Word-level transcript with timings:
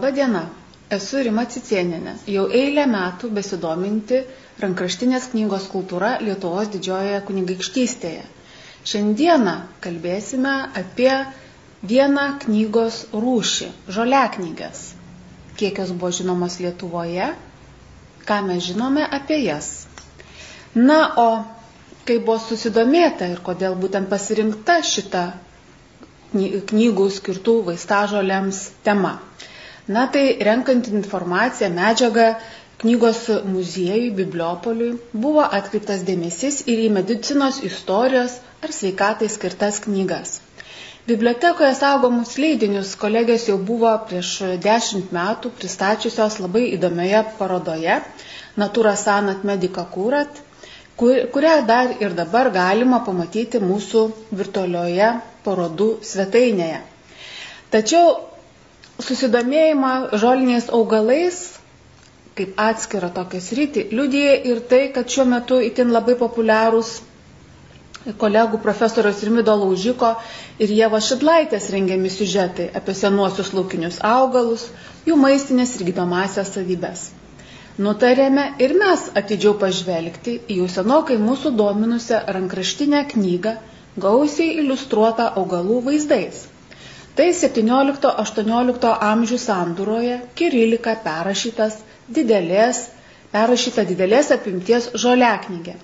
Labą 0.00 0.14
dieną, 0.16 0.40
esu 0.96 1.18
Rima 1.26 1.42
Cicieninė, 1.52 2.12
jau 2.34 2.42
eilę 2.58 2.86
metų 2.88 3.28
besidominti 3.38 4.20
rankraštinės 4.62 5.26
knygos 5.32 5.66
kultūra 5.72 6.12
Lietuvos 6.24 6.70
didžiojoje 6.74 7.18
kunigaikštystėje. 7.30 8.22
Šiandieną 8.92 9.52
kalbėsime 9.86 10.54
apie 10.82 11.10
vieną 11.92 12.24
knygos 12.46 13.02
rūšį- 13.26 13.68
žoliaknygės. 13.98 14.80
Kiek 15.60 15.82
jos 15.82 15.92
buvo 15.98 16.12
žinomos 16.20 16.56
Lietuvoje, 16.64 17.28
ką 18.30 18.40
mes 18.48 18.64
žinome 18.70 19.04
apie 19.20 19.42
jas. 19.44 19.68
Na, 20.88 20.98
o 21.26 21.44
kai 22.08 22.16
buvo 22.30 22.38
susidomėta 22.46 23.28
ir 23.34 23.44
kodėl 23.50 23.76
būtent 23.84 24.08
pasirinkta 24.16 24.80
šita 24.94 25.26
knygų 26.72 27.10
skirtų 27.20 27.60
vaistažolėms 27.68 28.64
tema. 28.88 29.18
Na 29.96 30.06
tai 30.14 30.24
renkant 30.48 30.88
informaciją, 31.00 31.70
medžiagą 31.76 32.26
knygos 32.82 33.22
muziejui, 33.54 34.10
bibliopoliui 34.20 34.92
buvo 35.24 35.42
atkreiptas 35.58 36.04
dėmesys 36.10 36.60
ir 36.74 36.82
į 36.86 36.90
medicinos 36.98 37.58
istorijos 37.70 38.36
ar 38.64 38.72
sveikatai 38.76 39.28
skirtas 39.34 39.80
knygas. 39.86 40.36
Bibliotekoje 41.10 41.72
saugomus 41.80 42.36
leidinius 42.38 42.92
kolegės 43.02 43.48
jau 43.48 43.56
buvo 43.72 43.90
prieš 44.08 44.30
dešimt 44.66 45.10
metų 45.16 45.50
pristačiusios 45.60 46.38
labai 46.44 46.66
įdomioje 46.76 47.24
parodoje 47.40 47.98
Natura 48.62 48.94
Sanat 49.00 49.42
Medica 49.52 49.86
Curat 49.94 50.40
kurią 51.00 51.66
dar 51.66 51.94
ir 52.04 52.12
dabar 52.16 52.50
galima 52.52 52.98
pamatyti 53.06 53.60
mūsų 53.64 54.02
virtualioje 54.40 55.06
parodų 55.46 55.86
svetainėje. 56.04 56.80
Tačiau 57.72 58.10
susidomėjimą 59.06 59.92
žoliniais 60.22 60.68
augalais, 60.78 61.40
kaip 62.38 62.56
atskira 62.64 63.10
tokias 63.18 63.50
rytį, 63.58 63.86
liudija 63.98 64.34
ir 64.52 64.60
tai, 64.72 64.82
kad 64.96 65.08
šiuo 65.14 65.26
metu 65.34 65.58
itin 65.70 65.90
labai 65.96 66.14
populiarūs 66.20 66.92
kolegų 68.20 68.58
profesoriaus 68.64 69.20
Rimido 69.26 69.54
Laužiko 69.60 70.14
ir 70.64 70.70
Jėva 70.72 71.00
Šidlaitės 71.04 71.66
rengiami 71.74 72.08
siužetai 72.14 72.70
apie 72.80 72.94
senuosius 72.96 73.50
laukinius 73.56 73.98
augalus, 74.10 74.64
jų 75.08 75.18
maistinės 75.20 75.74
ir 75.78 75.84
gydomasias 75.90 76.54
savybės. 76.56 77.02
Nutarėme 77.80 78.46
ir 78.60 78.72
mes 78.80 79.04
atidžiau 79.20 79.54
pažvelgti 79.60 80.38
į 80.52 80.56
jau 80.62 80.70
senokai 80.78 81.18
mūsų 81.26 81.52
dominusią 81.60 82.22
rankraštinę 82.36 83.04
knygą, 83.12 83.54
gausiai 84.06 84.56
iliustruotą 84.62 85.28
augalų 85.42 85.78
vaizdais. 85.90 86.42
Tai 87.20 87.26
17-18 87.36 88.90
amžių 89.06 89.38
sandūroje 89.40 90.12
kirilika 90.40 90.94
perrašytas 91.06 91.74
didelės, 92.18 92.78
perrašyta 93.34 93.84
didelės 93.90 94.30
apimties 94.36 94.86
žoliaknygė. 95.02 95.74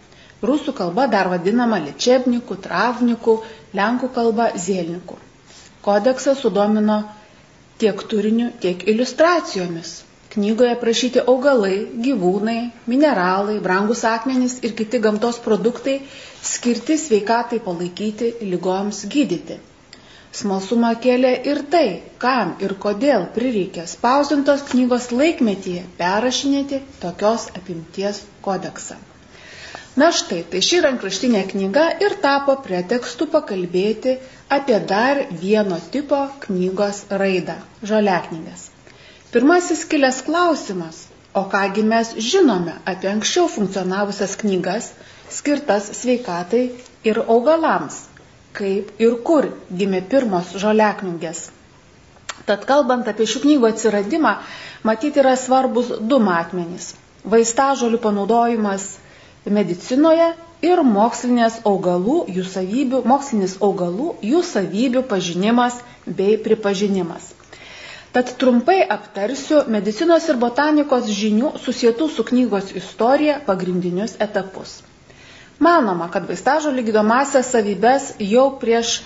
Rusų 0.51 0.73
kalba 0.79 1.05
dar 1.17 1.29
vadinama 1.35 1.83
ličebnikų, 1.91 2.57
travnikų, 2.69 3.35
lenkų 3.81 4.11
kalba 4.17 4.47
zėlnikų. 4.69 5.19
Kodeksas 5.85 6.41
sudomino 6.47 6.99
tiek 7.85 8.01
turiniu, 8.15 8.49
tiek 8.65 8.89
iliustracijomis. 8.95 9.93
Knygoje 10.39 10.73
aprašyti 10.79 11.27
augalai, 11.35 11.77
gyvūnai, 12.09 12.59
mineralai, 12.95 13.61
brangus 13.69 14.09
akmenys 14.17 14.57
ir 14.65 14.73
kiti 14.81 15.05
gamtos 15.11 15.45
produktai 15.51 16.01
skirti 16.57 16.97
sveikatai 17.07 17.61
palaikyti, 17.71 18.39
lygoms 18.55 19.05
gydyti. 19.17 19.61
Smalsumą 20.37 20.91
kėlė 21.05 21.33
ir 21.51 21.63
tai, 21.73 21.87
kam 22.23 22.55
ir 22.65 22.75
kodėl 22.85 23.23
prireikė 23.37 23.87
spausintos 23.93 24.65
knygos 24.71 25.11
laikmetyje 25.19 25.85
perrašinėti 26.01 26.81
tokios 27.05 27.47
apimties 27.61 28.21
kodeksą. 28.49 28.99
Na 29.97 30.11
štai, 30.13 30.43
tai 30.53 30.61
ši 30.61 30.83
rankraštinė 30.85 31.41
knyga 31.55 31.85
ir 32.05 32.19
tapo 32.25 32.59
pretekstu 32.67 33.31
pakalbėti 33.35 34.19
apie 34.57 34.77
dar 34.91 35.23
vieno 35.45 35.79
tipo 35.95 36.19
knygos 36.43 36.99
raidą- 37.23 37.55
žoliaknygas. 37.93 38.67
Pirmasis 39.33 39.87
kilęs 39.93 40.19
klausimas, 40.27 40.99
o 41.33 41.47
kągi 41.55 41.87
mes 41.95 42.13
žinome 42.29 42.75
apie 42.93 43.09
anksčiau 43.15 43.49
funkcionavusias 43.55 44.37
knygas 44.43 44.91
skirtas 45.39 45.89
sveikatai 46.03 46.63
ir 47.09 47.23
augalams, 47.25 47.97
kaip 48.59 48.93
ir 49.07 49.17
kur 49.29 49.49
gimė 49.81 50.01
pirmos 50.13 50.53
žoliaknygės. 50.63 51.45
Tad 52.49 52.65
kalbant 52.69 53.09
apie 53.11 53.27
šių 53.33 53.43
knygų 53.45 53.69
atsiradimą, 53.73 54.33
matyti 54.89 55.23
yra 55.23 55.35
svarbus 55.45 55.93
du 56.13 56.19
matmenys- 56.31 56.91
vaistažolių 57.35 57.99
panaudojimas 58.07 58.85
medicinoje 59.59 60.29
ir 60.71 60.83
mokslinės 60.91 61.57
augalų, 61.71 62.17
jų 62.37 62.45
savybių, 62.53 63.01
mokslinis 63.13 63.57
augalų, 63.69 64.07
jų 64.31 64.43
savybių 64.53 65.03
pažinimas 65.13 65.81
bei 66.21 66.37
pripažinimas. 66.47 67.33
Tad 68.17 68.31
trumpai 68.41 68.79
aptarsiu 68.97 69.65
medicinos 69.77 70.29
ir 70.33 70.39
botanikos 70.41 71.09
žinių 71.21 71.51
susijętų 71.65 72.07
su 72.17 72.25
knygos 72.31 72.71
istorija 72.81 73.41
pagrindinius 73.49 74.15
etapus. 74.29 74.79
Manoma, 75.63 76.11
kad 76.13 76.27
vaistažolių 76.29 76.83
gydomasias 76.91 77.49
savybės 77.55 78.11
jau 78.21 78.51
prieš 78.61 78.99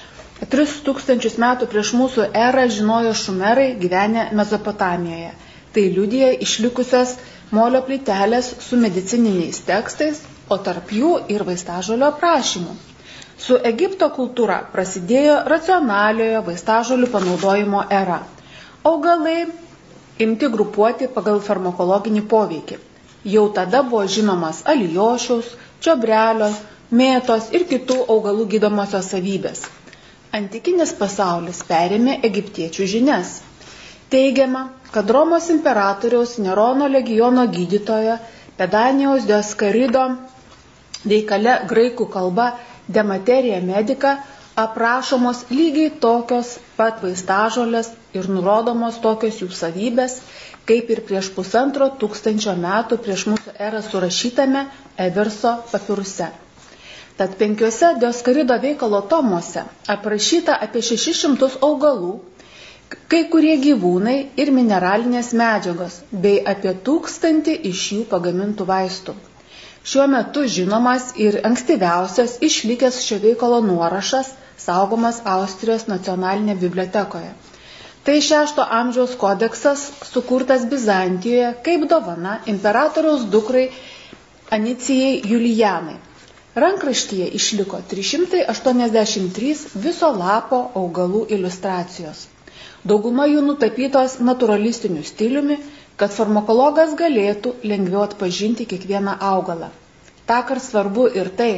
3000 0.51 1.37
metų 1.39 1.69
prieš 1.71 1.93
mūsų 2.01 2.27
erą 2.35 2.65
žinojo 2.77 3.13
šumerai 3.15 3.75
gyvenę 3.83 4.31
Mezopotamijoje. 4.35 5.31
Tai 5.71 5.85
liudija 5.97 6.33
išlikusios 6.47 7.15
molio 7.55 7.85
plytelės 7.87 8.51
su 8.67 8.79
medicininiais 8.81 9.63
tekstais, 9.69 10.25
o 10.51 10.59
tarp 10.59 10.91
jų 10.91 11.13
ir 11.31 11.45
vaistažolio 11.47 12.09
aprašymų. 12.11 12.75
Su 13.41 13.57
Egipto 13.71 14.11
kultūra 14.17 14.59
prasidėjo 14.73 15.37
racionaliojo 15.49 16.43
vaistažolių 16.49 17.07
panaudojimo 17.15 17.85
era. 18.03 18.19
Augalai 18.91 19.47
imti 20.25 20.51
grupuoti 20.57 21.09
pagal 21.15 21.39
farmakologinį 21.47 22.25
poveikį. 22.33 22.81
Jau 23.31 23.47
tada 23.57 23.83
buvo 23.87 24.03
žinomas 24.09 24.65
alijošiaus, 24.73 25.55
čiobrelio, 25.85 26.51
mėtos 27.01 27.51
ir 27.57 27.65
kitų 27.71 27.97
augalų 28.15 28.47
gydomosios 28.55 29.09
savybės. 29.15 29.63
Antikinis 30.39 30.93
pasaulis 30.99 31.63
perėmė 31.69 32.19
egiptiečių 32.29 32.87
žinias. 32.95 33.37
Teigiama, 34.11 34.65
kad 34.95 35.11
Romos 35.15 35.49
imperatoriaus 35.55 36.37
Nerono 36.43 36.89
legiono 36.91 37.45
gydytojo 37.57 38.17
Pedanijos 38.59 39.27
Dioskarido 39.31 40.05
veikale 41.09 41.55
graikų 41.71 42.07
kalba 42.13 42.51
Dematerija 42.91 43.61
medika 43.65 44.17
aprašomos 44.65 45.45
lygiai 45.51 45.91
tokios 46.03 46.57
pat 46.77 46.99
vaistažolės 47.05 47.93
ir 48.19 48.27
nurodomos 48.37 48.99
tokios 49.05 49.39
jų 49.43 49.49
savybės, 49.61 50.17
kaip 50.69 50.91
ir 50.95 51.01
prieš 51.09 51.29
pusantro 51.37 51.89
tūkstančio 52.03 52.55
metų 52.65 52.99
prieš 53.07 53.25
mūsų 53.33 53.55
erą 53.69 53.81
surašytame 53.87 54.65
Everso 55.07 55.55
papiruse. 55.73 56.29
Tad 57.21 57.35
penkiuose 57.41 57.89
Dioskarido 58.03 58.57
veikalo 58.63 59.01
tomuose 59.13 59.65
aprašyta 59.95 60.55
apie 60.67 60.83
600 60.91 61.51
augalų, 61.69 62.13
kai 63.13 63.21
kurie 63.33 63.57
gyvūnai 63.65 64.15
ir 64.45 64.53
mineralinės 64.59 65.33
medžiagos, 65.41 65.99
bei 66.25 66.39
apie 66.55 66.73
tūkstantį 66.89 67.57
iš 67.73 67.83
jų 67.97 68.07
pagamintų 68.15 68.67
vaistų. 68.71 69.17
Šiuo 69.91 70.07
metu 70.13 70.47
žinomas 70.55 71.11
ir 71.27 71.39
ankstyviausias 71.51 72.39
išlikęs 72.49 73.03
šio 73.05 73.21
veikalo 73.27 73.61
nuorašas 73.69 74.33
saugomas 74.65 75.21
Austrijos 75.35 75.87
nacionalinėje 75.93 76.59
bibliotekoje. 76.65 77.31
Tai 78.05 78.17
šešto 78.25 78.65
amžiaus 78.81 79.15
kodeksas 79.21 79.81
sukurtas 80.13 80.63
Bizantijoje 80.71 81.51
kaip 81.67 81.83
dovana 81.91 82.39
imperatoriaus 82.53 83.27
dukrai 83.35 83.67
Anicijai 84.57 85.21
Julijanai. 85.33 85.99
Rankraštyje 86.55 87.27
išliko 87.39 87.79
383 87.91 89.51
viso 89.85 90.09
lapo 90.23 90.63
augalų 90.81 91.21
iliustracijos. 91.37 92.25
Dauguma 92.93 93.27
jų 93.31 93.45
nutapytos 93.51 94.17
naturalistiniu 94.31 95.05
stiliumi, 95.11 95.59
kad 96.01 96.17
farmakologas 96.17 96.97
galėtų 97.03 97.53
lengviau 97.73 98.03
atpažinti 98.07 98.65
kiekvieną 98.73 99.15
augalą. 99.31 99.69
Takar 100.31 100.61
svarbu 100.65 101.05
ir 101.21 101.29
tai, 101.43 101.51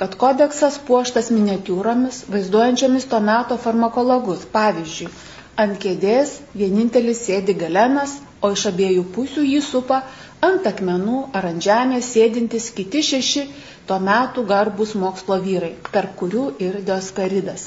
kad 0.00 0.14
kodeksas 0.20 0.78
puoštas 0.88 1.28
miniatiūromis, 1.34 2.22
vaizduojančiomis 2.34 3.06
to 3.12 3.20
meto 3.28 3.56
farmakologus. 3.66 4.46
Pavyzdžiui, 4.56 5.10
Ant 5.58 5.78
kėdės 5.82 6.36
vienintelis 6.58 7.20
sėdi 7.28 7.54
galenas, 7.60 8.12
o 8.46 8.52
iš 8.54 8.66
abiejų 8.70 9.04
pusių 9.14 9.42
jį 9.52 9.62
supa 9.68 9.96
ant 10.48 10.66
akmenų 10.70 11.22
ar 11.38 11.48
ant 11.50 11.64
žemės 11.66 12.10
sėdintis 12.14 12.68
kiti 12.76 13.02
šeši 13.08 13.42
tuo 13.88 13.98
metu 14.08 14.44
garbus 14.52 14.92
mokslo 15.04 15.38
vyrai, 15.46 15.72
tarp 15.96 16.14
kurių 16.20 16.44
ir 16.66 16.78
Dioskaridas. 16.90 17.66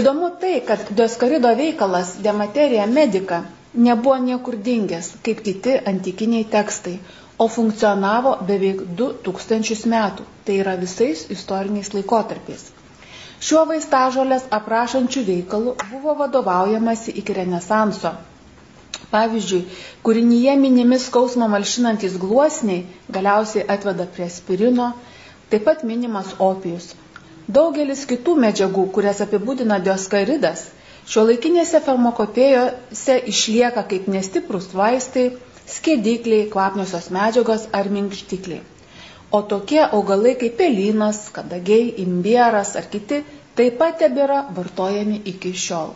Įdomu 0.00 0.28
tai, 0.42 0.52
kad 0.68 0.84
Dioskarido 0.98 1.54
veikalas 1.62 2.12
Dematerija 2.26 2.84
Medika 2.98 3.40
nebuvo 3.88 4.18
niekur 4.26 4.56
dingęs, 4.68 5.14
kaip 5.24 5.40
kiti 5.48 5.78
antikiniai 5.94 6.44
tekstai, 6.56 6.98
o 7.38 7.48
funkcionavo 7.48 8.36
beveik 8.48 8.84
2000 9.00 9.88
metų, 9.96 10.28
tai 10.44 10.60
yra 10.62 10.76
visais 10.84 11.24
istoriniais 11.36 11.92
laikotarpiais. 11.96 12.68
Šiuo 13.42 13.62
vaistažolės 13.68 14.44
aprašančių 14.56 15.22
veikalų 15.28 15.72
buvo 15.92 16.12
vadovaujamasi 16.20 17.14
iki 17.22 17.34
Renesanso. 17.38 18.12
Pavyzdžiui, 19.12 19.62
kūrinyje 20.06 20.52
minimi 20.60 20.98
skausmo 21.04 21.48
malšinantis 21.54 22.14
gluosniai 22.22 22.84
galiausiai 23.16 23.64
atveda 23.74 24.06
prie 24.14 24.28
aspirino, 24.30 24.86
taip 25.52 25.66
pat 25.68 25.82
minimas 25.90 26.30
opijus. 26.46 26.86
Daugelis 27.58 28.04
kitų 28.12 28.36
medžiagų, 28.46 28.86
kurias 28.96 29.20
apibūdina 29.26 29.80
Dioskaridas, 29.88 30.62
šio 31.10 31.26
laikinėse 31.32 31.82
farmakopėjose 31.88 33.18
išlieka 33.34 33.82
kaip 33.92 34.06
nestiprus 34.16 34.70
vaistai, 34.82 35.26
skėdikliai, 35.76 36.46
kvapniosios 36.54 37.10
medžiagos 37.18 37.66
ar 37.80 37.90
minkštikliai. 37.98 38.62
O 39.32 39.40
tokie 39.52 39.80
augalai 39.84 40.34
kaip 40.40 40.54
pelynas, 40.60 41.18
kadagiai, 41.36 41.84
imbieras 42.04 42.70
ar 42.80 42.86
kiti 42.94 43.18
taip 43.56 43.74
pat 43.82 43.94
tebėra 44.02 44.38
vartojami 44.56 45.18
iki 45.32 45.52
šiol. 45.66 45.90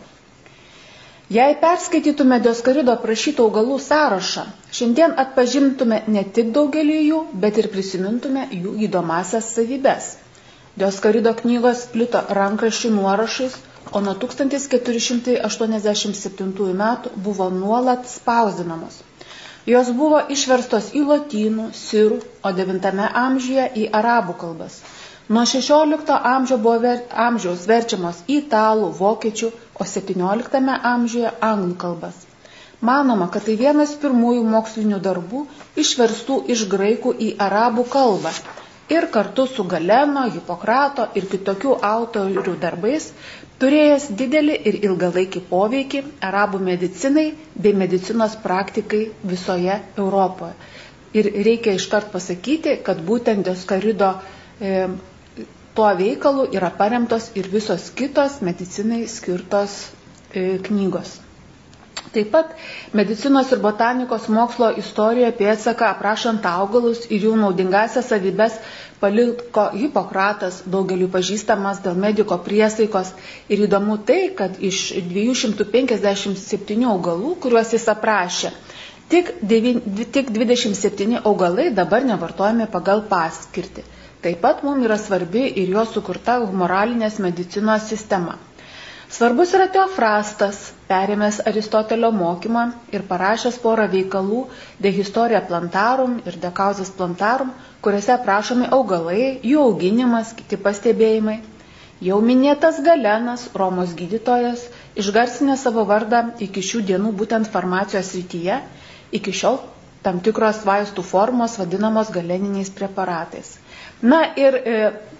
Jei 1.35 1.53
perskaitytume 1.61 2.37
Dioskarido 2.43 2.91
aprašytų 2.97 3.45
augalų 3.49 3.77
sąrašą, 3.85 4.43
šiandien 4.77 5.11
atpažintume 5.23 5.97
ne 6.15 6.23
tik 6.37 6.47
daugelį 6.55 6.97
jų, 7.09 7.17
bet 7.45 7.53
ir 7.63 7.67
prisimintume 7.73 8.43
jų 8.61 8.71
įdomasias 8.87 9.45
savybės. 9.57 10.05
Dioskarido 10.83 11.31
knygos 11.41 11.79
plito 11.93 12.19
rankraščių 12.39 12.89
nuorašais, 12.95 13.53
o 13.91 13.93
nuo 14.07 14.15
1487 14.23 16.73
metų 16.83 17.07
buvo 17.27 17.47
nuolat 17.59 18.01
spausdinamos. 18.15 18.95
Jos 19.67 19.89
buvo 19.99 20.19
išverstos 20.35 20.85
į 20.95 21.01
lotynų, 21.09 21.63
sirų, 21.77 22.17
o 22.47 22.51
IX 22.55 22.85
amžiuje 23.21 23.65
į 23.81 23.89
arabų 23.99 24.35
kalbas. 24.43 24.77
Nuo 25.27 25.43
XVI 25.43 26.19
amžiaus 26.33 26.61
buvo 26.63 26.77
ver, 26.85 27.01
amžiaus 27.27 27.65
verčiamos 27.67 28.21
į 28.31 28.37
italų, 28.45 28.93
vokiečių, 29.01 29.49
o 29.75 29.83
XVII 29.83 30.77
amžiuje 30.93 31.33
anglų 31.49 31.75
kalbas. 31.83 32.21
Manoma, 32.79 33.27
kad 33.33 33.43
tai 33.49 33.57
vienas 33.59 33.91
pirmųjų 34.05 34.45
mokslinių 34.53 35.01
darbų 35.09 35.43
išverstų 35.83 36.39
iš 36.55 36.63
graikų 36.75 37.13
į 37.27 37.29
arabų 37.49 37.83
kalbą 37.97 38.31
ir 38.95 39.07
kartu 39.11 39.45
su 39.47 39.63
Galeno, 39.73 40.23
Hipokrato 40.33 41.07
ir 41.19 41.25
kitokių 41.31 41.73
autorių 41.87 42.53
darbais 42.61 43.09
turėjęs 43.61 44.03
didelį 44.19 44.55
ir 44.69 44.75
ilgalaikį 44.89 45.41
poveikį 45.51 46.01
arabų 46.29 46.59
medicinai 46.67 47.27
bei 47.65 47.73
medicinos 47.83 48.35
praktikai 48.43 49.03
visoje 49.31 49.77
Europoje. 49.97 50.53
Ir 51.17 51.29
reikia 51.47 51.73
iškart 51.79 52.11
pasakyti, 52.13 52.75
kad 52.85 52.99
būtent 53.07 53.47
Dioskarido 53.47 54.11
e, 54.61 54.73
tuo 55.77 55.91
veikalu 56.01 56.47
yra 56.57 56.69
paremtos 56.81 57.31
ir 57.39 57.47
visos 57.53 57.87
kitos 57.97 58.39
medicinai 58.45 59.05
skirtos 59.09 59.77
e, 60.33 60.57
knygos. 60.67 61.15
Taip 62.13 62.29
pat 62.33 62.53
medicinos 62.97 63.49
ir 63.55 63.59
botanikos 63.63 64.27
mokslo 64.31 64.69
istorijoje 64.81 65.33
pėdsaka 65.39 65.89
aprašant 65.95 66.45
augalus 66.51 67.01
ir 67.09 67.25
jų 67.27 67.33
naudingasias 67.41 68.07
savybės 68.13 68.59
paliko 69.01 69.67
Hipokratas, 69.77 70.61
daugeliu 70.75 71.07
pažįstamas 71.13 71.81
dėl 71.85 71.97
mediko 72.03 72.37
priesaikos. 72.47 73.11
Ir 73.53 73.63
įdomu 73.67 73.97
tai, 74.09 74.19
kad 74.39 74.57
iš 74.69 74.79
257 75.11 76.87
augalų, 76.93 77.35
kuriuos 77.45 77.73
jis 77.75 77.87
aprašė, 77.93 78.51
tik, 79.13 79.33
9, 79.53 79.83
tik 80.17 80.31
27 80.39 81.21
augalai 81.23 81.69
dabar 81.81 82.05
nevartojami 82.09 82.69
pagal 82.77 83.05
paskirtį. 83.13 83.85
Taip 84.25 84.39
pat 84.41 84.63
mums 84.65 84.83
yra 84.87 84.97
svarbi 84.97 85.43
ir 85.61 85.69
jo 85.75 85.83
sukurta 85.93 86.39
humoralinės 86.43 87.19
medicinos 87.21 87.85
sistema. 87.91 88.37
Svarbus 89.07 89.53
yra 89.55 89.69
Teofrastas, 89.71 90.57
perėmęs 90.89 91.37
Aristotelio 91.47 92.09
mokymą 92.11 92.63
ir 92.91 93.05
parašęs 93.07 93.55
porą 93.63 93.85
veikalų 93.93 94.41
De 94.83 94.91
Historia 94.91 95.39
Plantarum 95.51 96.17
ir 96.27 96.35
De 96.41 96.51
Causas 96.57 96.91
Plantarum, 96.97 97.53
kuriuose 97.85 98.11
aprašomi 98.17 98.67
augalai, 98.77 99.39
jų 99.47 99.61
auginimas, 99.69 100.33
kiti 100.35 100.59
pastebėjimai. 100.65 101.37
Jau 102.03 102.19
minėtas 102.21 102.81
Galenas, 102.89 103.47
Romos 103.55 103.95
gydytojas, 103.97 104.67
išgarsinė 105.03 105.55
savo 105.57 105.87
vardą 105.93 106.25
iki 106.43 106.61
šių 106.71 106.83
dienų 106.91 107.13
būtent 107.21 107.47
farmacijos 107.55 108.11
rytyje, 108.19 108.59
iki 109.21 109.33
šiol 109.39 109.61
tam 110.03 110.19
tikros 110.27 110.59
vaistų 110.67 111.07
formos 111.13 111.55
vadinamos 111.61 112.11
galeniniais 112.19 112.69
preparatais. 112.75 113.55
Na 114.01 114.19
ir 114.37 114.59
e, 114.59 114.75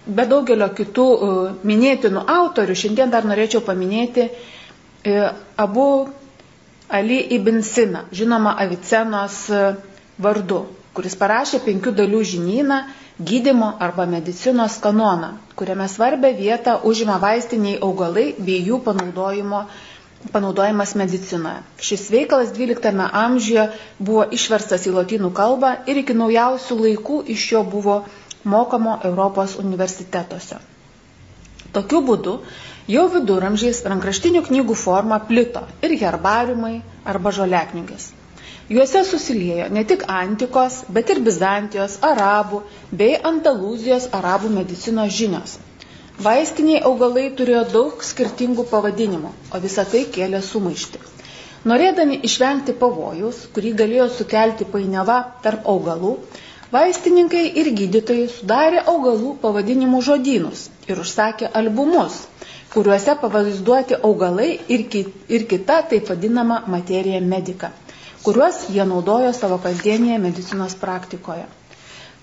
be 0.08 0.26
daugelio 0.30 0.70
kitų 0.78 1.06
e, 1.16 1.32
minėtinų 1.72 2.24
autorių, 2.36 2.76
šiandien 2.84 3.12
dar 3.14 3.28
norėčiau 3.28 3.62
paminėti 3.68 4.28
e, 4.30 5.18
abu 5.58 5.90
Ali 6.88 7.18
ibn 7.36 7.58
Sina, 7.68 8.06
žinoma 8.16 8.54
Avicenos 8.64 9.42
vardu, 10.24 10.62
kuris 10.96 11.18
parašė 11.20 11.60
penkių 11.66 11.92
dalių 11.98 12.22
žinyną 12.30 12.78
gydimo 13.20 13.74
arba 13.80 14.06
medicinos 14.06 14.78
kanoną, 14.82 15.34
kuriame 15.60 15.88
svarbę 15.90 16.32
vietą 16.38 16.78
užima 16.92 17.18
vaistiniai 17.20 17.80
augalai 17.82 18.26
bei 18.40 18.62
jų 18.70 18.80
panaudojimo 18.88 19.62
panaudojimas 20.34 20.96
medicinoje. 20.98 21.60
Šis 21.88 22.08
veikalas 22.14 22.50
XII 22.56 23.10
amžiuje 23.24 23.68
buvo 24.00 24.26
išverstas 24.38 24.88
į 24.90 24.94
lotynų 24.98 25.30
kalbą 25.38 25.76
ir 25.90 26.00
iki 26.02 26.16
naujausių 26.18 26.78
laikų 26.86 27.20
iš 27.36 27.46
jo 27.54 27.62
buvo 27.74 28.00
mokamo 28.54 28.98
Europos 29.10 29.56
universitetuose. 29.64 30.60
Tokiu 31.78 32.02
būdu 32.10 32.36
jau 32.94 33.08
viduramžiais 33.16 33.82
rankraštinių 33.92 34.44
knygų 34.48 34.76
forma 34.84 35.20
plito 35.32 35.66
ir 35.88 35.98
herbariumai 36.04 36.76
arba 37.14 37.34
žoliaknygės. 37.40 38.08
Juose 38.76 39.02
susiliejo 39.08 39.68
ne 39.72 39.84
tik 39.90 40.02
antikos, 40.12 40.82
bet 40.96 41.12
ir 41.14 41.22
Bizantijos, 41.28 41.94
arabų 42.04 42.58
bei 43.02 43.14
Andalūzijos 43.30 44.10
arabų 44.18 44.52
medicinos 44.56 45.14
žinios. 45.18 45.54
Vaistiniai 46.26 46.82
augalai 46.90 47.24
turėjo 47.40 47.62
daug 47.76 48.04
skirtingų 48.04 48.66
pavadinimų, 48.72 49.32
o 49.54 49.62
visa 49.66 49.86
tai 49.94 50.02
kėlė 50.18 50.42
sumaišti. 50.50 51.00
Norėdami 51.72 52.18
išvengti 52.28 52.76
pavojus, 52.82 53.40
kurį 53.56 53.72
galėjo 53.84 54.10
sukelti 54.18 54.68
painiava 54.74 55.18
tarp 55.46 55.68
augalų, 55.76 56.12
Vaistininkai 56.72 57.42
ir 57.62 57.68
gydytojai 57.80 58.26
sudarė 58.32 58.82
augalų 58.94 59.30
pavadinimų 59.44 60.02
žodynus 60.08 60.64
ir 60.92 61.00
užsakė 61.04 61.48
albumus, 61.60 62.18
kuriuose 62.74 63.14
pavaizduoti 63.22 63.96
augalai 64.10 64.48
ir, 64.76 64.84
ki, 64.96 65.04
ir 65.38 65.46
kita 65.54 65.78
taip 65.94 66.12
vadinama 66.12 66.58
materija 66.74 67.22
medika, 67.36 67.70
kuriuos 68.26 68.60
jie 68.76 68.84
naudojo 68.90 69.32
savo 69.38 69.62
kasdienėje 69.68 70.18
medicinos 70.26 70.76
praktikoje. 70.84 71.46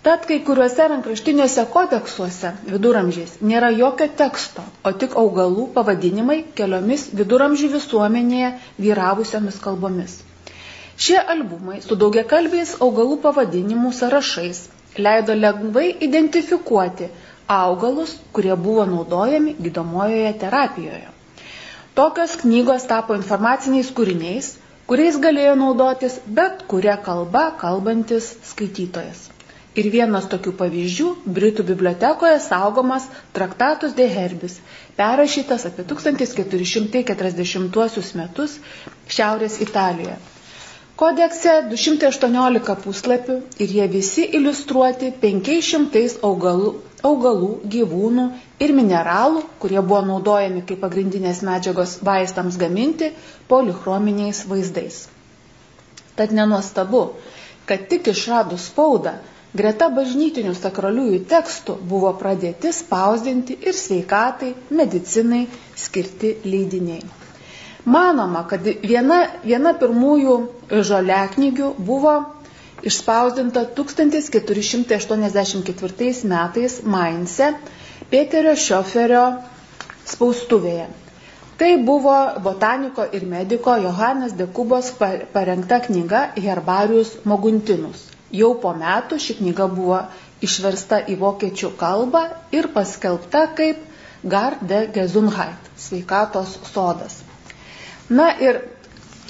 Tad 0.05 0.29
kai 0.29 0.37
kuriuose 0.51 0.91
rankraštiniuose 0.93 1.65
kodeksuose 1.73 2.53
viduramžiais 2.69 3.39
nėra 3.53 3.73
jokio 3.79 4.11
teksto, 4.21 4.67
o 4.85 4.93
tik 5.05 5.17
augalų 5.25 5.71
pavadinimai 5.79 6.43
keliomis 6.61 7.07
viduramžių 7.23 7.73
visuomenėje 7.79 8.53
vyravusiomis 8.89 9.57
kalbomis. 9.65 10.21
Šie 10.97 11.19
albumai 11.19 11.81
su 11.83 11.97
daugiakalbiais 11.99 12.77
augalų 12.87 13.17
pavadinimų 13.23 13.89
sąrašais 14.01 14.59
leido 15.07 15.35
lengvai 15.35 15.87
identifikuoti 16.07 17.09
augalus, 17.55 18.13
kurie 18.33 18.55
buvo 18.67 18.85
naudojami 18.91 19.55
gydomojoje 19.67 20.29
terapijoje. 20.45 21.09
Tokios 21.99 22.37
knygos 22.43 22.87
tapo 22.93 23.15
informaciniais 23.19 23.91
kūriniais, 23.99 24.53
kuriais 24.91 25.17
galėjo 25.27 25.55
naudotis 25.65 26.15
bet 26.39 26.63
kuria 26.71 26.95
kalba 27.09 27.43
kalbantis 27.65 28.31
skaitytojas. 28.53 29.21
Ir 29.83 29.87
vienas 29.91 30.29
tokių 30.33 30.53
pavyzdžių 30.61 31.09
Britų 31.37 31.63
bibliotekoje 31.73 32.39
saugomas 32.47 33.09
Traktatus 33.39 33.93
de 33.99 34.07
Herbis, 34.15 34.55
perrašytas 35.01 35.67
apie 35.71 35.83
1440 35.95 38.15
metus 38.23 38.51
Šiaurės 39.17 39.59
Italijoje. 39.67 40.17
Kodekse 40.95 41.53
218 41.71 42.75
puslapių 42.85 43.35
ir 43.65 43.73
jie 43.77 43.87
visi 43.93 44.25
iliustruoti 44.39 45.09
500 45.23 46.03
augalų, 46.29 46.69
augalų, 47.09 47.49
gyvūnų 47.73 48.27
ir 48.67 48.75
mineralų, 48.77 49.43
kurie 49.65 49.81
buvo 49.89 49.99
naudojami 50.11 50.63
kaip 50.69 50.79
pagrindinės 50.85 51.41
medžiagos 51.49 51.97
vaistams 52.11 52.61
gaminti 52.63 53.09
polichrominiais 53.51 54.45
vaizdais. 54.53 55.01
Tad 56.21 56.31
nenuostabu, 56.39 57.03
kad 57.67 57.89
tik 57.91 58.13
išradus 58.15 58.69
spaudą, 58.71 59.17
greta 59.63 59.91
bažnytinių 59.99 60.55
sakraliųjų 60.61 61.25
tekstų 61.35 61.79
buvo 61.91 62.15
pradėti 62.23 62.71
spausdinti 62.79 63.59
ir 63.67 63.75
sveikatai, 63.83 64.55
medicinai 64.83 65.43
skirti 65.89 66.37
leidiniai. 66.47 67.24
Manoma, 67.85 68.47
kad 68.49 68.65
viena, 68.65 69.27
viena 69.45 69.75
pirmųjų 69.77 70.49
žoliaknygių 70.89 71.75
buvo 71.85 72.15
išspausdinta 72.89 73.67
1484 73.77 76.25
metais 76.31 76.79
Mainze 76.95 77.51
Peterio 78.11 78.55
Šioferio 78.57 79.25
spaustuvėje. 80.09 80.87
Tai 81.61 81.77
buvo 81.87 82.15
botaniko 82.43 83.05
ir 83.15 83.25
mediko 83.31 83.77
Johannes 83.79 84.33
de 84.39 84.47
Kubos 84.47 84.93
parengta 85.37 85.79
knyga 85.85 86.33
Herbarius 86.41 87.11
Moguntinus. 87.25 88.09
Jau 88.35 88.55
po 88.65 88.73
metų 88.75 89.19
ši 89.23 89.35
knyga 89.43 89.67
buvo 89.71 90.01
išversta 90.43 90.99
į 91.13 91.15
vokiečių 91.21 91.71
kalbą 91.79 92.25
ir 92.59 92.67
paskelbta 92.75 93.45
kaip 93.61 93.79
Gard 94.25 94.67
de 94.73 94.81
Gesundheit- 94.97 95.71
sveikatos 95.87 96.59
sodas. 96.73 97.24
Na 98.09 98.35
ir 98.37 98.61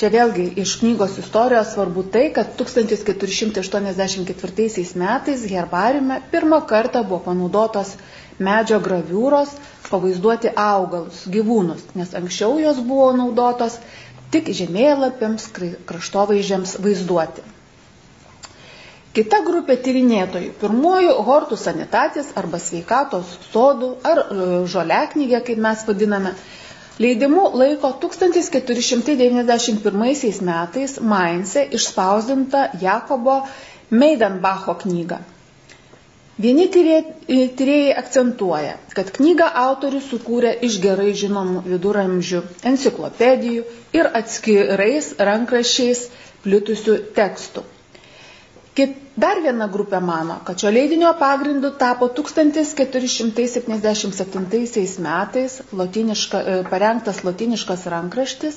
čia 0.01 0.09
vėlgi 0.11 0.49
iš 0.59 0.79
knygos 0.81 1.19
istorijos 1.23 1.75
svarbu 1.75 2.03
tai, 2.11 2.31
kad 2.35 2.57
1484 2.59 4.95
metais 4.99 5.45
herbariume 5.51 6.21
pirmą 6.33 6.59
kartą 6.67 7.05
buvo 7.07 7.21
panaudotos 7.29 7.95
medžio 8.39 8.81
graviūros 8.83 9.49
pavaizduoti 9.87 10.51
augalus, 10.59 11.23
gyvūnus, 11.31 11.85
nes 11.95 12.15
anksčiau 12.19 12.59
jos 12.59 12.81
buvo 12.83 13.13
naudotos 13.15 13.79
tik 14.35 14.51
žemėlapiams, 14.59 15.47
kraštovaizdžiams 15.87 16.75
vaizduoti. 16.83 17.43
Kita 19.15 19.39
grupė 19.47 19.77
tyrinėtojų- 19.79 20.49
pirmųjų 20.63 21.13
hortų 21.29 21.57
sanitatis 21.65 22.33
arba 22.41 22.59
sveikatos 22.59 23.37
sodų 23.53 23.91
ar 24.11 24.21
e, 24.25 24.27
žoliaknygė, 24.73 25.39
kaip 25.47 25.61
mes 25.67 25.85
vadiname, 25.87 26.33
leidimu 27.03 27.43
laiko 27.59 27.89
1491 28.07 30.43
metais 30.51 30.93
Mainze 31.01 31.67
išspausdinta 31.79 32.61
Jakobo 32.83 33.37
Meidenbacho 33.91 34.75
knyga 34.85 35.19
Vieni 36.35 36.65
tyrėjai 36.75 37.93
akcentuoja, 38.01 38.73
kad 38.97 39.13
knygą 39.15 39.47
autorius 39.61 40.09
sukūrė 40.13 40.51
iš 40.67 40.81
gerai 40.83 41.13
žinomų 41.21 41.61
viduramžių 41.69 42.41
enciklopedijų 42.71 43.63
ir 43.95 44.09
atskirais 44.21 45.13
rankraščiais 45.29 46.01
plitusių 46.47 46.97
tekstų. 47.21 47.63
Kit, 48.75 48.97
dar 49.17 49.41
viena 49.45 49.67
grupė 49.71 50.01
mano, 50.03 50.41
kad 50.47 50.59
šio 50.61 50.71
leidinio 50.75 51.13
pagrindu 51.19 51.71
tapo 51.79 52.09
1477 52.09 54.99
metais 55.07 55.61
lotiniška, 55.73 56.41
e, 56.41 56.43
parengtas 56.71 57.23
lotiniškas 57.27 57.87
rankraštis, 57.95 58.55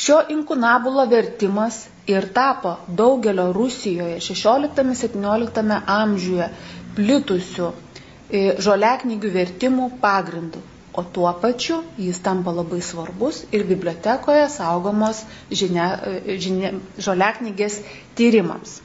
šio 0.00 0.18
inkunabulo 0.32 1.04
vertimas 1.10 1.78
ir 2.06 2.26
tapo 2.32 2.76
daugelio 3.00 3.52
Rusijoje 3.52 4.16
16-17 4.26 5.80
amžiuje 5.86 6.46
plitusių 6.96 7.68
e, 7.70 8.42
žoliaknygių 8.66 9.32
vertimų 9.36 9.88
pagrindu, 10.04 10.62
o 10.92 11.04
tuo 11.16 11.32
pačiu 11.42 11.80
jis 12.06 12.20
tampa 12.24 12.54
labai 12.56 12.80
svarbus 12.82 13.42
ir 13.54 13.66
bibliotekoje 13.68 14.46
saugomos 14.56 15.20
žinia, 15.62 15.90
e, 16.24 16.38
žinia, 16.46 16.72
žoliaknygės 17.08 17.78
tyrimams. 18.18 18.78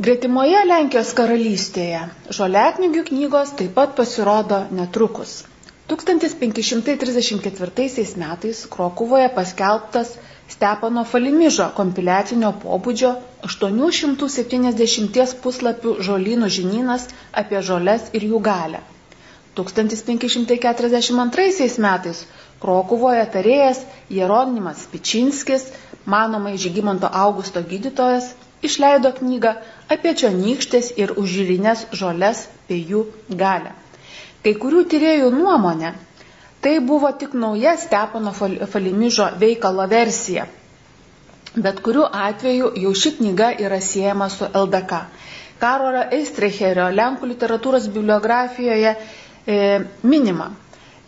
Gretimoje 0.00 0.64
Lenkijos 0.64 1.12
karalystėje 1.20 2.06
žoliaknygių 2.40 3.04
knygos 3.12 3.50
taip 3.60 3.74
pat 3.76 3.92
pasirodo 3.98 4.62
netrukus. 4.80 5.42
1534 5.90 8.14
metais 8.16 8.66
Krokuvoje 8.70 9.28
paskelbtas 9.34 10.12
Stepano 10.50 11.02
Falimižo 11.12 11.66
kompiliacinio 11.78 12.50
pobūdžio 12.62 13.10
870 13.48 15.34
puslapių 15.46 15.94
žolynų 16.08 16.48
žinynas 16.58 17.02
apie 17.42 17.58
žoles 17.70 18.02
ir 18.18 18.22
jų 18.30 18.38
galę. 18.50 18.80
1542 19.58 21.66
metais 21.86 22.18
Krokuvoje 22.62 23.24
tarėjas 23.34 23.78
Jeronimas 24.20 24.80
Pičinskis, 24.94 25.62
manomai 26.14 26.54
Žygimanto 26.66 27.08
Augusto 27.24 27.60
gydytojas, 27.74 28.26
išleido 28.70 29.10
knygą 29.18 29.52
apie 29.96 30.12
čionykštės 30.22 30.86
ir 31.02 31.08
užžirinės 31.24 31.80
žoles 32.02 32.38
bei 32.70 32.80
jų 32.94 33.02
galę. 33.44 33.72
Kai 34.44 34.54
kurių 34.56 34.84
tyriejų 34.92 35.30
nuomonė, 35.36 35.92
tai 36.64 36.78
buvo 36.80 37.10
tik 37.20 37.34
nauja 37.36 37.74
Stepono 37.80 38.32
Falimižo 38.36 39.26
veikalo 39.40 39.86
versija. 39.90 40.46
Bet 41.56 41.80
kuriuo 41.84 42.06
atveju 42.14 42.70
jau 42.78 42.92
ši 42.94 43.12
knyga 43.18 43.50
yra 43.66 43.80
siejama 43.82 44.28
su 44.30 44.46
LDK. 44.46 45.00
Karolio 45.60 46.06
Eistrecherio 46.16 46.86
Lenkų 46.94 47.28
literatūros 47.34 47.88
bibliografijoje 47.92 48.94
e, 48.94 49.56
minima, 50.02 50.46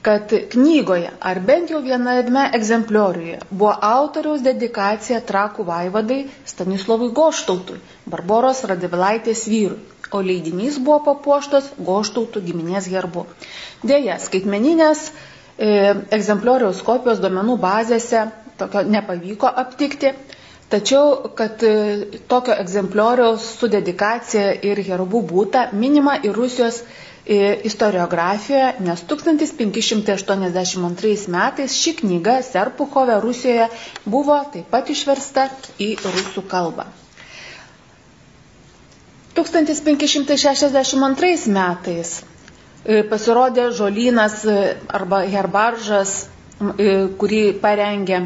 kad 0.02 0.32
knygoje 0.50 1.10
ar 1.20 1.40
bent 1.46 1.70
jau 1.70 1.80
viename 1.82 2.42
egzemplioriuje 2.58 3.38
buvo 3.50 3.72
autoriaus 3.88 4.42
dedikacija 4.42 5.20
trakų 5.28 5.66
vaivadai 5.68 6.18
Stanislovui 6.52 7.12
Goštautui, 7.14 7.78
Barboros 8.10 8.64
Radvilaitės 8.66 9.44
vyrui, 9.52 9.78
o 10.10 10.20
leidinys 10.20 10.80
buvo 10.82 10.98
papuoštas 11.06 11.70
Goštautų 11.78 12.42
giminės 12.48 12.90
herbu. 12.92 13.24
Deja, 13.86 14.18
skaitmeninės 14.20 15.06
e, 15.08 15.94
egzemplioriaus 16.18 16.82
kopijos 16.86 17.22
duomenų 17.22 17.56
bazėse 17.62 18.26
tokio 18.60 18.82
nepavyko 18.96 19.54
aptikti, 19.64 20.12
Tačiau, 20.72 21.28
kad 21.36 21.60
e, 21.68 21.70
tokio 22.32 22.54
egzemplioriaus 22.56 23.44
su 23.60 23.68
dedikacija 23.68 24.54
ir 24.64 24.78
herbų 24.86 25.20
būta 25.32 25.66
minima 25.76 26.14
ir 26.24 26.32
Rusijos 26.32 26.78
istoriografijoje, 27.26 28.72
nes 28.82 29.02
1582 29.06 31.28
metais 31.30 31.76
ši 31.78 31.92
knyga 32.00 32.40
Serpuchove 32.42 33.20
Rusijoje 33.22 33.68
buvo 34.04 34.40
taip 34.52 34.66
pat 34.74 34.90
išversta 34.90 35.46
į 35.78 35.92
rusų 36.02 36.42
kalbą. 36.50 36.86
1562 39.34 41.48
metais 41.48 42.22
e, 42.84 43.02
pasirodė 43.08 43.70
žolynas 43.78 44.42
e, 44.44 44.56
arba 44.92 45.22
herbaržas, 45.32 46.26
e, 46.76 47.08
kurį 47.20 47.40
parengė 47.62 48.18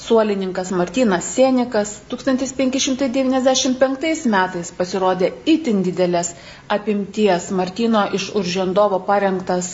suolininkas 0.00 0.70
Martinas 0.80 1.24
Sienikas 1.34 1.90
1595 2.12 4.28
metais 4.34 4.70
pasirodė 4.78 5.28
itin 5.54 5.82
didelės 5.86 6.28
apimties 6.76 7.50
Martino 7.60 8.02
iš 8.18 8.24
Uržendovo 8.40 8.98
parengtas 9.10 9.66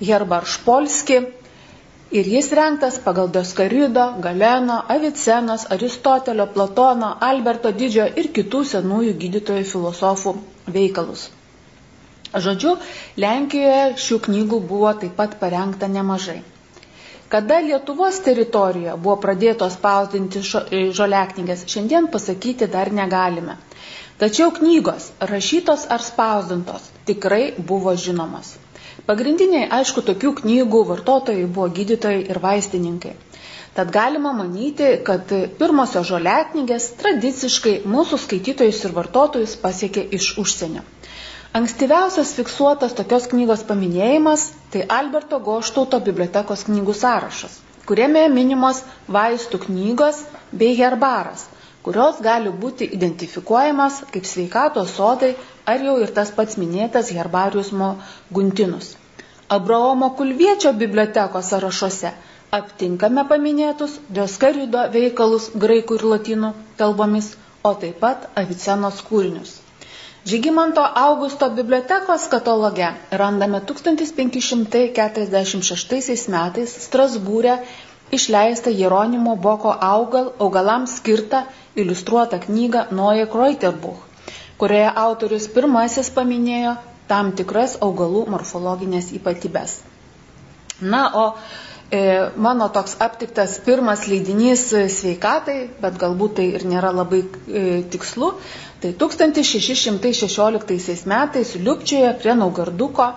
Herbar 0.00 0.44
Špolski 0.54 1.18
ir 2.10 2.24
jis 2.34 2.48
renktas 2.58 2.98
pagal 3.04 3.28
Doskarido, 3.30 4.06
Galeno, 4.26 4.80
Avicenos, 4.96 5.62
Aristotelio, 5.70 6.46
Platono, 6.54 7.08
Alberto 7.30 7.70
Didžiojo 7.82 8.10
ir 8.22 8.26
kitų 8.38 8.60
senųjų 8.74 9.12
gydytojų 9.24 9.64
filosofų 9.74 10.34
veikalus. 10.78 11.28
Žodžiu, 12.30 12.76
Lenkijoje 13.22 13.86
šių 14.06 14.16
knygų 14.26 14.58
buvo 14.72 14.90
taip 15.02 15.14
pat 15.18 15.38
parengta 15.40 15.86
nemažai. 15.90 16.40
Kada 17.30 17.60
Lietuvos 17.62 18.16
teritorijoje 18.26 18.96
buvo 19.02 19.14
pradėtos 19.24 19.76
spausdinti 19.78 20.40
e, 20.42 20.80
žoliaknygės, 21.00 21.60
šiandien 21.74 22.08
pasakyti 22.14 22.66
dar 22.72 22.90
negalime. 22.96 23.54
Tačiau 24.22 24.50
knygos, 24.56 25.06
rašytos 25.30 25.84
ar 25.96 26.02
spausdintos, 26.06 26.88
tikrai 27.10 27.44
buvo 27.70 27.94
žinomos. 28.06 28.50
Pagrindiniai, 29.06 29.68
aišku, 29.78 30.02
tokių 30.10 30.32
knygų 30.42 30.80
vartotojai 30.90 31.46
buvo 31.46 31.68
gydytojai 31.78 32.24
ir 32.34 32.42
vaistininkai. 32.42 33.14
Tad 33.78 33.92
galima 33.94 34.32
manyti, 34.40 34.88
kad 35.06 35.30
pirmosios 35.62 36.10
žoliaknygės 36.10 36.88
tradiciškai 37.04 37.76
mūsų 37.94 38.18
skaitytojus 38.24 38.82
ir 38.88 38.96
vartotojus 38.98 39.54
pasiekė 39.62 40.02
iš 40.18 40.32
užsienio. 40.42 40.82
Ankstyviausias 41.58 42.30
fiksuotas 42.38 42.92
tokios 42.94 43.24
knygos 43.30 43.62
paminėjimas- 43.68 44.42
tai 44.72 44.82
Alberto 44.96 45.38
Goštauto 45.46 45.98
bibliotekos 46.08 46.60
knygų 46.68 46.92
sąrašas, 46.98 47.56
kuriame 47.88 48.20
minimos 48.34 48.82
vaistų 49.16 49.58
knygos 49.64 50.20
bei 50.60 50.76
herbaras, 50.80 51.42
kurios 51.88 52.20
gali 52.26 52.52
būti 52.64 52.86
identifikuojamas 52.98 53.96
kaip 54.12 54.28
sveikatos 54.32 54.92
sodai 55.00 55.32
ar 55.72 55.82
jau 55.88 55.96
ir 56.04 56.12
tas 56.20 56.30
pats 56.36 56.60
minėtas 56.62 57.10
herbariusmo 57.16 57.88
guntinus. 58.38 58.92
Abraomo 59.58 60.12
Kulviečio 60.20 60.72
bibliotekos 60.84 61.50
sąrašuose 61.54 62.12
aptinkame 62.60 63.26
paminėtus 63.32 63.98
Dioskarido 64.20 64.86
veikalus 64.94 65.50
graikų 65.66 65.98
ir 65.98 66.06
latinų 66.14 66.52
kalbomis, 66.84 67.32
o 67.64 67.74
taip 67.82 67.98
pat 68.06 68.30
Avicenos 68.44 69.02
kūrinius. 69.10 69.59
Žygimanto 70.20 70.84
Augusto 70.84 71.48
bibliotekos 71.50 72.28
kataloge 72.28 72.92
randame 73.10 73.60
1546 73.64 76.28
metais 76.28 76.74
Strasbūrė 76.84 77.64
išleistą 78.12 78.70
Jeronimo 78.70 79.36
Boko 79.36 79.72
augal, 79.72 80.32
augalams 80.38 80.96
skirtą 81.00 81.42
iliustruotą 81.76 82.38
knygą 82.44 82.84
Noje 82.90 83.26
Kreuterbuch, 83.32 83.96
kurioje 84.60 84.92
autorius 85.06 85.48
pirmasis 85.56 86.10
paminėjo 86.12 86.76
tam 87.08 87.32
tikras 87.32 87.78
augalų 87.80 88.26
morfologinės 88.34 89.12
ypatybės. 89.16 89.80
Na, 90.80 91.10
o 91.16 91.36
e, 91.90 92.30
mano 92.36 92.68
toks 92.68 92.96
aptiktas 93.00 93.58
pirmas 93.64 94.06
leidinys 94.10 94.68
sveikatai, 95.00 95.70
bet 95.80 95.96
galbūt 96.00 96.34
tai 96.40 96.46
ir 96.58 96.64
nėra 96.68 96.90
labai 96.92 97.22
e, 97.24 97.28
tikslu, 97.92 98.34
Tai 98.80 98.92
1616 98.96 101.04
metais 101.12 101.54
Liupčioje 101.54 102.14
prie 102.22 102.34
Naugarduko 102.34 103.10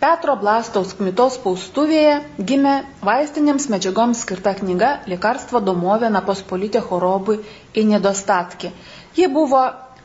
Petro 0.00 0.36
Blastaus 0.40 0.94
kmitos 0.96 1.34
spaustuvėje 1.36 2.14
gimė 2.50 2.72
vaistinėms 3.04 3.68
medžiagoms 3.74 4.22
skirta 4.24 4.54
knyga 4.62 4.90
Likarstvo 5.12 5.60
domovė 5.66 6.08
Pospolitė 6.24 6.80
chorobui 6.80 7.36
į 7.76 7.84
nedostatki. 7.90 8.72
Ji 9.18 9.28
buvo 9.34 9.60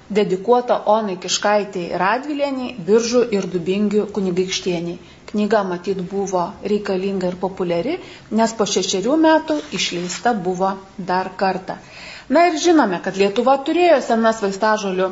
dedikuota 0.10 0.82
Onai 0.86 1.15
Kiškaitėjai 1.17 1.97
Radvilieniai, 2.01 2.75
Biržų 2.89 3.23
ir 3.38 3.47
Dubingių 3.56 4.04
kunigaikštieniai. 4.17 4.99
Knyga 5.32 5.63
matyt 5.63 6.01
buvo 6.12 6.43
reikalinga 6.63 7.28
ir 7.32 7.39
populiari, 7.45 7.95
nes 8.32 8.54
po 8.60 8.65
šešerių 8.75 9.15
metų 9.23 9.62
išleista 9.80 10.34
buvo 10.34 10.75
dar 10.97 11.32
kartą. 11.39 11.80
Na 12.29 12.47
ir 12.49 12.55
žinome, 12.57 12.97
kad 13.05 13.17
Lietuva 13.19 13.57
turėjo 13.67 13.99
senas 14.01 14.39
vaistažolių 14.41 15.09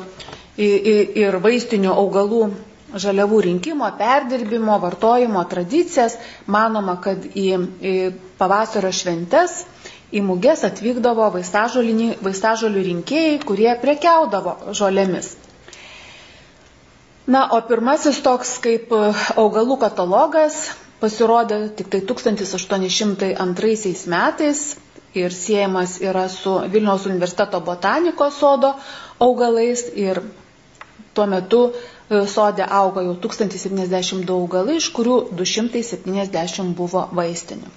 ir 0.57 1.37
vaistinių 1.43 1.91
augalų 1.93 2.39
žaliavų 3.03 3.41
rinkimo, 3.47 3.87
perdirbimo, 3.99 4.77
vartojimo 4.81 5.43
tradicijas. 5.49 6.17
Manoma, 6.55 6.95
kad 7.01 7.25
į, 7.33 7.47
į 7.81 7.93
pavasario 8.41 8.91
šventes 8.93 9.63
į 10.13 10.21
mugės 10.25 10.61
atvykdavo 10.67 11.29
vaistažolių 11.33 12.83
rinkėjai, 12.89 13.37
kurie 13.49 13.71
prekiaudavo 13.81 14.57
žolėmis. 14.77 15.31
Na, 17.33 17.45
o 17.55 17.61
pirmasis 17.69 18.19
toks 18.25 18.57
kaip 18.63 18.91
augalų 18.93 19.77
katalogas 19.85 20.57
pasirodė 21.01 21.61
tik 21.79 21.87
tai 21.93 22.01
1802 22.09 23.93
metais 24.13 24.63
ir 25.13 25.33
siejamas 25.33 25.97
yra 26.01 26.27
su 26.29 26.53
Vilniaus 26.73 27.05
universiteto 27.09 27.59
botanikos 27.61 28.37
sodo 28.39 28.73
augalais 29.19 29.85
ir 29.95 30.21
tuo 31.13 31.25
metu 31.29 31.61
e, 31.69 32.23
sodė 32.33 32.65
auga 32.81 33.03
jau 33.05 33.13
1072 33.27 34.33
augalai, 34.35 34.77
iš 34.81 34.89
kurių 34.97 35.17
270 35.41 36.73
buvo 36.79 37.05
vaistinių. 37.19 37.71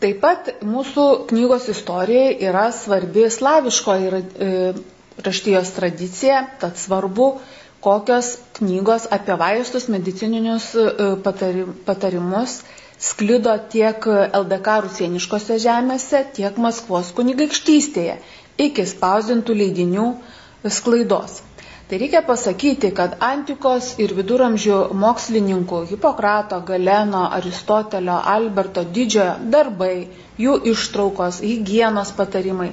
Taip 0.00 0.18
pat 0.22 0.50
mūsų 0.68 1.04
knygos 1.30 1.70
istorijai 1.72 2.34
yra 2.50 2.66
svarbi 2.76 3.26
slaviško 3.32 3.94
ir 4.06 4.16
e, 4.20 4.50
raštijos 5.24 5.70
tradicija, 5.78 6.42
tad 6.60 6.76
svarbu, 6.78 7.30
kokios 7.86 8.34
knygos 8.58 9.06
apie 9.16 9.36
vaistus, 9.40 9.88
medicininius 9.92 10.72
e, 10.76 10.86
patarimus 11.88 12.60
sklido 12.98 13.52
tiek 13.72 14.06
LDK 14.40 14.76
rusieniškose 14.86 15.58
žemėse, 15.64 16.22
tiek 16.38 16.56
Maskvos 16.66 17.12
kunigaikštystėje 17.16 18.16
iki 18.68 18.86
spausdintų 18.92 19.56
leidinių 19.62 20.06
sklaidos. 20.78 21.42
Tai 21.86 21.98
reikia 22.02 22.22
pasakyti, 22.26 22.88
kad 22.98 23.12
antikos 23.22 23.92
ir 24.02 24.10
viduramžių 24.16 24.78
mokslininkų 25.02 25.82
Hipokrato, 25.92 26.58
Galeno, 26.70 27.20
Aristotelio, 27.36 28.16
Alberto 28.32 28.82
didžiojo 28.96 29.36
darbai, 29.54 30.08
jų 30.46 30.56
ištraukos, 30.72 31.38
hygienos 31.46 32.10
patarimai 32.18 32.72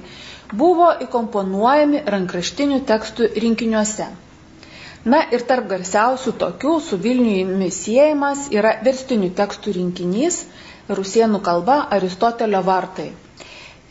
buvo 0.63 0.89
įkomponuojami 1.05 2.01
rankraštinių 2.15 2.79
tekstų 2.89 3.29
rinkiniuose. 3.45 4.07
Na 5.03 5.19
ir 5.35 5.41
tarp 5.47 5.65
garsiausių 5.67 6.31
tokių 6.41 6.73
su 6.83 6.97
Vilniumi 7.05 7.67
siejamas 7.77 8.45
yra 8.55 8.69
verstinių 8.85 9.33
tekstų 9.39 9.73
rinkinys 9.77 10.37
rusienų 10.99 11.41
kalba 11.47 11.75
Aristotelio 11.97 12.61
vartai. 12.67 13.09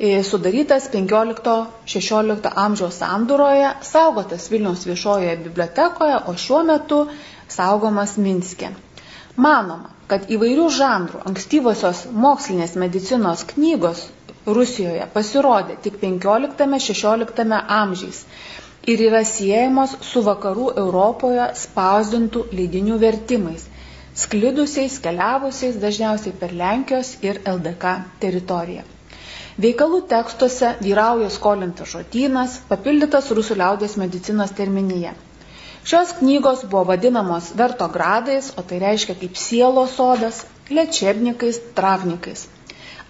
E, 0.01 0.23
sudarytas 0.25 0.87
15-16 0.95 2.49
amžiaus 2.65 2.97
sandūroje, 3.03 3.75
saugotas 3.91 4.49
Vilniaus 4.55 4.87
viešojoje 4.89 5.37
bibliotekoje, 5.45 6.17
o 6.27 6.35
šiuo 6.47 6.63
metu 6.71 7.03
saugomas 7.59 8.17
Minske. 8.17 8.73
Manoma, 9.37 9.93
kad 10.09 10.25
įvairių 10.33 10.71
žanrų 10.79 11.21
ankstyvosios 11.29 12.07
mokslinės 12.25 12.75
medicinos 12.81 13.45
knygos 13.53 14.07
Rusijoje 14.47 15.05
pasirodė 15.15 15.77
tik 15.85 16.01
15-16 16.03 17.53
amžiais 17.77 18.25
ir 18.91 19.03
yra 19.09 19.21
siejamos 19.29 19.93
su 20.03 20.23
vakarų 20.27 20.71
Europoje 20.83 21.45
spausdintų 21.59 22.45
leidinių 22.59 22.97
vertimais, 23.03 23.67
sklidusiais, 24.23 24.97
keliavusiais 25.05 25.79
dažniausiai 25.83 26.35
per 26.41 26.55
Lenkijos 26.63 27.13
ir 27.23 27.39
LDK 27.47 27.93
teritoriją. 28.25 28.83
Veikalų 29.63 30.01
tekstuose 30.11 30.73
vyrauja 30.81 31.29
skolintas 31.31 31.93
žodynas, 31.93 32.57
papildytas 32.69 33.29
rusų 33.37 33.59
liaudės 33.61 33.99
medicinos 34.01 34.55
terminija. 34.57 35.13
Šios 35.85 36.15
knygos 36.19 36.63
buvo 36.71 36.85
vadinamos 36.93 37.51
vertogradais, 37.59 38.53
o 38.57 38.63
tai 38.63 38.79
reiškia 38.83 39.17
kaip 39.21 39.37
sielos 39.37 39.97
sodas, 39.99 40.45
lečebnikais, 40.71 41.59
travnikais. 41.77 42.47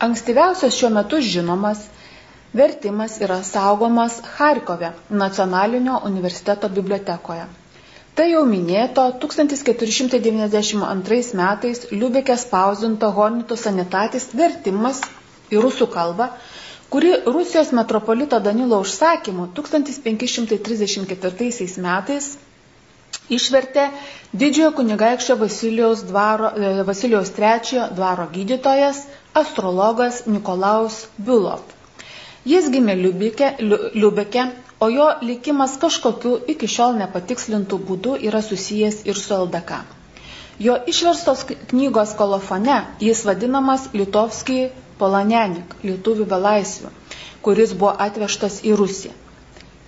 Ankstyviausias 0.02 0.74
šiuo 0.74 0.90
metu 0.90 1.20
žinomas 1.22 1.84
Vertimas 2.52 3.14
yra 3.24 3.38
saugomas 3.48 4.18
Harkove 4.36 4.90
nacionalinio 5.08 6.00
universiteto 6.08 6.68
bibliotekoje. 6.68 7.46
Tai 8.14 8.26
jau 8.28 8.42
minėto 8.48 9.06
1492 9.22 11.32
metais 11.38 11.80
Liubekė 11.92 12.36
spausdinto 12.42 13.08
Hornito 13.18 13.56
sanitatis 13.56 14.26
vertimas 14.36 15.00
į 15.48 15.56
rusų 15.64 15.86
kalbą, 15.94 16.26
kuri 16.92 17.14
Rusijos 17.38 17.72
metropolito 17.78 18.36
Danilo 18.48 18.82
užsakymu 18.84 19.48
1534 19.60 21.80
metais 21.88 22.28
išvertė 23.36 23.84
didžiojo 24.42 24.72
kunigaikščio 24.76 25.34
Vasilijaus, 25.40 26.02
dvaro, 26.12 26.48
e, 26.52 26.54
Vasilijaus 26.88 27.30
III 27.38 27.88
dvaro 27.96 28.26
gydytojas, 28.36 28.98
astrologas 29.44 30.26
Nikolaus 30.26 31.06
Biulov. 31.16 31.64
Jis 32.44 32.68
gimė 32.74 32.94
Liubike, 32.98 33.52
Liubeke, 33.94 34.44
o 34.82 34.88
jo 34.90 35.08
likimas 35.22 35.76
kažkokiu 35.82 36.32
iki 36.54 36.66
šiol 36.66 36.96
nepatikslintų 36.98 37.78
būdų 37.90 38.14
yra 38.28 38.40
susijęs 38.42 39.04
ir 39.06 39.18
su 39.18 39.34
LDK. 39.36 39.78
Jo 40.66 40.74
išverstos 40.90 41.44
knygos 41.70 42.14
kolofone 42.18 42.80
jis 43.00 43.22
vadinamas 43.28 43.86
Litovskij 43.94 44.64
Polanenik, 44.98 45.76
lietuvių 45.86 46.26
belaisvių, 46.32 46.90
kuris 47.46 47.72
buvo 47.78 47.94
atvežtas 48.06 48.58
į 48.66 48.74
Rusiją. 48.80 49.14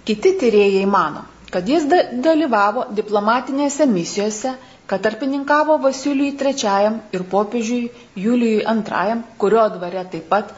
Kiti 0.09 0.33
tyrėjai 0.41 0.87
mano, 0.95 1.25
kad 1.51 1.69
jis 1.71 1.85
dalyvavo 2.25 2.87
diplomatinėse 3.01 3.87
misijose, 3.91 4.55
kad 4.87 5.03
tarpininkavo 5.07 5.77
Vasilijui 5.85 6.35
III 6.39 6.95
ir 7.19 7.27
popiežiui 7.35 7.91
Julijui 8.25 8.63
II, 8.63 9.21
kurio 9.39 9.69
dvare 9.77 10.03
taip 10.15 10.27
pat 10.33 10.51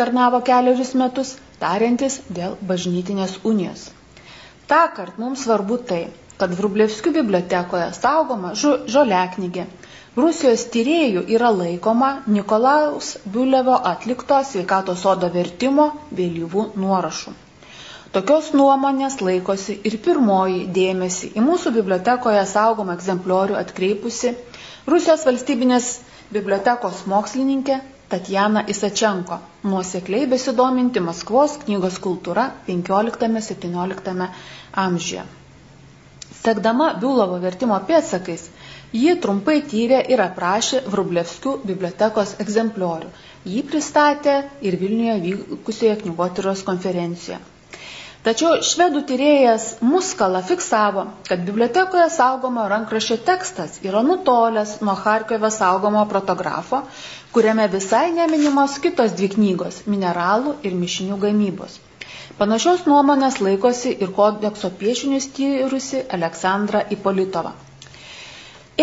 tarnavo 0.00 0.40
keliarius 0.48 0.94
metus, 0.98 1.34
tariantis 1.60 2.20
dėl 2.38 2.56
bažnytinės 2.70 3.38
unijos. 3.50 3.88
Ta 4.70 4.86
kart 4.96 5.18
mums 5.20 5.44
svarbu 5.44 5.78
tai, 5.90 6.02
kad 6.40 6.54
Vrublevskių 6.58 7.12
bibliotekoje 7.18 7.90
saugoma 7.98 8.54
žoliaknygė. 8.58 9.66
Rusijos 10.16 10.62
tyriejų 10.74 11.24
yra 11.36 11.48
laikoma 11.50 12.08
Nikolaus 12.30 13.12
Biulevo 13.34 13.74
atlikto 13.92 14.38
sveikatos 14.50 15.00
sodo 15.04 15.30
vertimo 15.34 15.88
vėlyvų 16.20 16.68
nuorašų. 16.84 17.34
Tokios 18.14 18.52
nuomonės 18.54 19.16
laikosi 19.26 19.74
ir 19.90 19.96
pirmoji 20.04 20.60
dėmesį 20.76 21.32
į 21.34 21.42
mūsų 21.48 21.72
bibliotekoje 21.80 22.44
saugomą 22.46 22.94
egzempliorių 22.94 23.56
atkreipusi 23.58 24.30
Rusijos 24.86 25.26
valstybinės 25.26 25.88
bibliotekos 26.36 27.02
mokslininkė 27.10 27.80
Tatjana 28.14 28.60
Isačenko, 28.70 29.40
nuosekliai 29.66 30.26
besidominti 30.30 31.00
Maskvos 31.02 31.56
knygos 31.64 31.96
kultūra 32.04 32.44
15-17 32.68 34.28
amžiuje. 34.82 35.24
Sekdama 36.44 36.86
Biulovo 37.02 37.40
vertimo 37.42 37.78
pėdsakais, 37.88 38.44
ji 39.00 39.16
trumpai 39.24 39.56
tyrė 39.72 39.98
ir 40.14 40.22
aprašė 40.26 40.84
Vrublevskių 40.94 41.56
bibliotekos 41.72 42.36
egzempliorių. 42.44 43.10
Jį 43.54 43.64
pristatė 43.72 44.36
ir 44.70 44.78
Vilniuje 44.84 45.18
vykusioje 45.26 45.96
knygotyros 46.04 46.62
konferencijoje. 46.70 47.40
Tačiau 48.24 48.54
švedų 48.64 49.00
tyrėjas 49.08 49.64
Muskala 49.84 50.40
fiksavo, 50.50 51.02
kad 51.28 51.42
bibliotekoje 51.44 52.06
saugomo 52.14 52.62
rankraščio 52.72 53.18
tekstas 53.26 53.74
yra 53.84 54.00
nutolęs 54.06 54.78
nuo 54.80 54.94
Harkiove 55.00 55.50
saugomo 55.56 56.04
protografo, 56.12 56.80
kuriame 57.34 57.66
visai 57.74 58.06
neminimos 58.18 58.78
kitos 58.86 59.12
dvi 59.18 59.28
knygos- 59.34 59.82
mineralų 59.94 60.54
ir 60.70 60.78
mišinių 60.84 61.18
gamybos. 61.26 61.76
Panašios 62.40 62.86
nuomonės 62.88 63.36
laikosi 63.44 63.92
ir 64.06 64.14
kodekso 64.20 64.72
piešinius 64.80 65.28
tyrusi 65.36 66.00
Aleksandra 66.18 66.80
Ipolitova. 66.96 67.52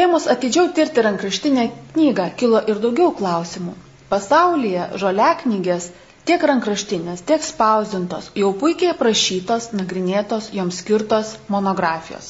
Ėmus 0.04 0.30
atidžiau 0.36 0.70
tirti 0.78 1.02
rankraštinę 1.10 1.66
knygą 1.96 2.30
kilo 2.44 2.62
ir 2.74 2.78
daugiau 2.86 3.10
klausimų. 3.24 3.74
Pasaulyje 4.14 4.86
žoliaknygės 5.02 5.90
tiek 6.30 6.44
rankraštinės, 6.52 7.24
tiek 7.30 7.42
spausdintos, 7.46 8.30
jau 8.38 8.52
puikiai 8.62 8.92
aprašytos, 8.94 9.72
nagrinėtos, 9.78 10.52
joms 10.58 10.82
skirtos 10.84 11.28
monografijos. 11.56 12.28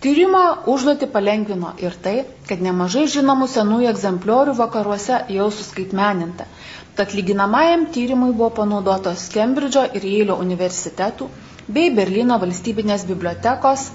Tyrimo 0.00 0.40
užduoti 0.72 1.04
palengvino 1.12 1.74
ir 1.84 1.92
tai, 2.04 2.14
kad 2.48 2.62
nemažai 2.64 3.02
žinomų 3.14 3.46
senųjų 3.54 3.88
egzempliorių 3.90 4.54
vakaruose 4.60 5.18
jau 5.36 5.48
suskaitmeninta. 5.52 6.46
Tad 6.96 7.12
lyginamajam 7.18 7.82
tyrimui 7.96 8.30
buvo 8.32 8.48
panaudotos 8.62 9.26
Kembridžo 9.34 9.82
ir 9.98 10.02
Jeilio 10.08 10.36
universitetų 10.44 11.28
bei 11.76 11.90
Berlyno 11.98 12.38
valstybinės 12.42 13.04
bibliotekos 13.10 13.80
e, 13.90 13.92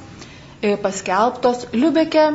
paskelbtos 0.85 1.65
Liubeke 1.73 2.27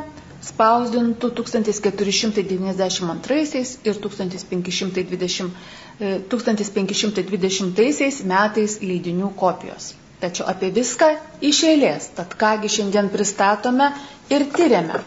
spausdintų 0.50 1.30
1492 1.38 3.62
ir 3.86 3.94
1520, 4.02 5.54
1520 6.00 7.80
e, 8.06 8.10
metais 8.34 8.76
leidinių 8.82 9.32
kopijos. 9.42 9.92
Tačiau 10.20 10.46
apie 10.52 10.68
viską 10.76 11.10
iš 11.50 11.62
eilės, 11.72 12.10
tad 12.18 12.36
kągi 12.40 12.68
šiandien 12.76 13.08
pristatome 13.12 13.90
ir 14.32 14.44
tyriame. 14.56 15.00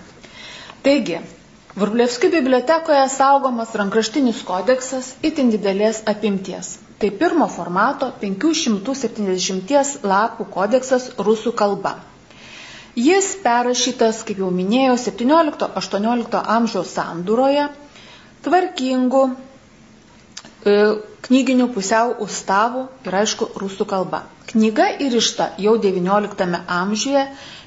Taigi, 0.85 1.19
Vrublevskių 1.73 2.27
bibliotekoje 2.33 3.03
saugomas 3.11 3.71
rankraštinis 3.79 4.41
kodeksas 4.45 5.07
itin 5.29 5.47
didelės 5.53 6.03
apimties. 6.11 6.67
Tai 7.01 7.09
pirmo 7.21 7.47
formato 7.53 8.11
570 8.23 10.03
lapų 10.11 10.45
kodeksas 10.57 11.07
rusų 11.29 11.53
kalba. 11.61 11.95
Jis 13.05 13.31
perrašytas, 13.47 14.19
kaip 14.27 14.43
jau 14.43 14.51
minėjau, 14.59 14.99
17-18 15.07 16.43
amžiaus 16.57 16.93
sandūroje, 16.99 17.65
tvarkingų 18.45 19.23
knyginių 20.63 21.67
pusiau 21.75 22.13
ustavų 22.23 22.85
ir 23.07 23.17
aišku 23.21 23.49
rusų 23.61 23.87
kalba. 23.89 24.23
Knyga 24.51 24.85
įrišta 25.05 25.49
jau 25.63 25.73
XIX 25.81 26.59
amžiuje, 26.77 27.23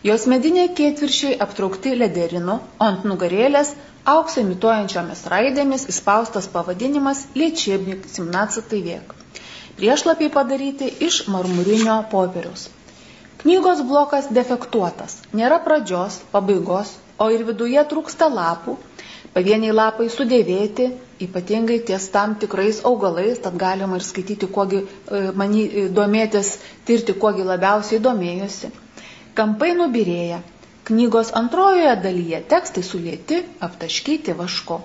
jos 0.07 0.27
mediniai 0.33 0.71
ketviršiai 0.79 1.37
aptraukti 1.47 1.95
lederinu, 1.97 2.59
ant 2.79 3.05
nugarėlės 3.09 3.75
auksą 4.07 4.45
imituojančiomis 4.45 5.25
raidėmis 5.33 5.87
įspaustas 5.93 6.49
pavadinimas 6.53 7.25
Liečebnik 7.35 8.07
17 8.13 8.83
viek. 8.87 9.15
Priešlapiai 9.77 10.33
padaryti 10.33 10.89
iš 11.09 11.25
marmurinio 11.29 11.99
popieriaus. 12.13 12.69
Knygos 13.43 13.83
blokas 13.89 14.31
defektuotas, 14.33 15.19
nėra 15.37 15.59
pradžios, 15.65 16.23
pabaigos, 16.33 16.95
o 17.21 17.29
ir 17.35 17.45
viduje 17.49 17.83
trūksta 17.91 18.31
lapų, 18.33 18.77
pavieniai 19.35 19.75
lapai 19.77 20.09
sudėvėti, 20.13 20.89
ypatingai 21.23 21.79
ties 21.89 22.09
tam 22.15 22.35
tikrais 22.41 22.83
augalais, 22.91 23.39
tad 23.45 23.57
galima 23.61 23.97
ir 24.01 24.05
skaityti, 24.07 24.49
kuogi 24.53 24.83
e, 24.83 25.21
mani 25.35 25.65
e, 25.67 25.87
domėtis, 25.99 26.57
tirti, 26.89 27.15
kuogi 27.23 27.47
labiausiai 27.47 28.03
domėjosi. 28.05 28.73
Kampai 29.37 29.73
nubirėja. 29.79 30.43
Knygos 30.87 31.33
antrojoje 31.35 31.97
dalyje 32.03 32.43
tekstai 32.53 32.85
sulėti, 32.87 33.41
aptaškyti 33.67 34.37
vašku. 34.39 34.79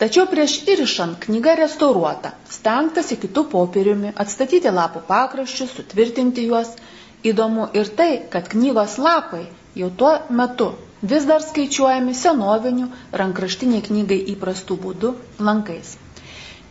Tačiau 0.00 0.26
prieš 0.28 0.58
įrišant 0.68 1.16
knyga 1.24 1.54
restauruota, 1.60 2.34
stengtasi 2.48 3.16
kitų 3.22 3.46
popieriumi, 3.52 4.12
atstatyti 4.20 4.72
lapų 4.72 5.02
pakraščius, 5.08 5.72
sutvirtinti 5.78 6.44
juos, 6.48 6.74
Įdomu 7.20 7.66
ir 7.76 7.88
tai, 7.96 8.12
kad 8.32 8.46
knygos 8.48 8.96
lapai 8.96 9.42
jau 9.76 9.90
tuo 10.02 10.12
metu 10.32 10.70
vis 11.02 11.24
dar 11.28 11.42
skaičiuojami 11.44 12.14
senovinių 12.14 12.88
rankraštiniai 13.22 13.82
knygai 13.88 14.18
įprastų 14.34 14.76
būdų 14.84 15.12
lankais. 15.48 15.96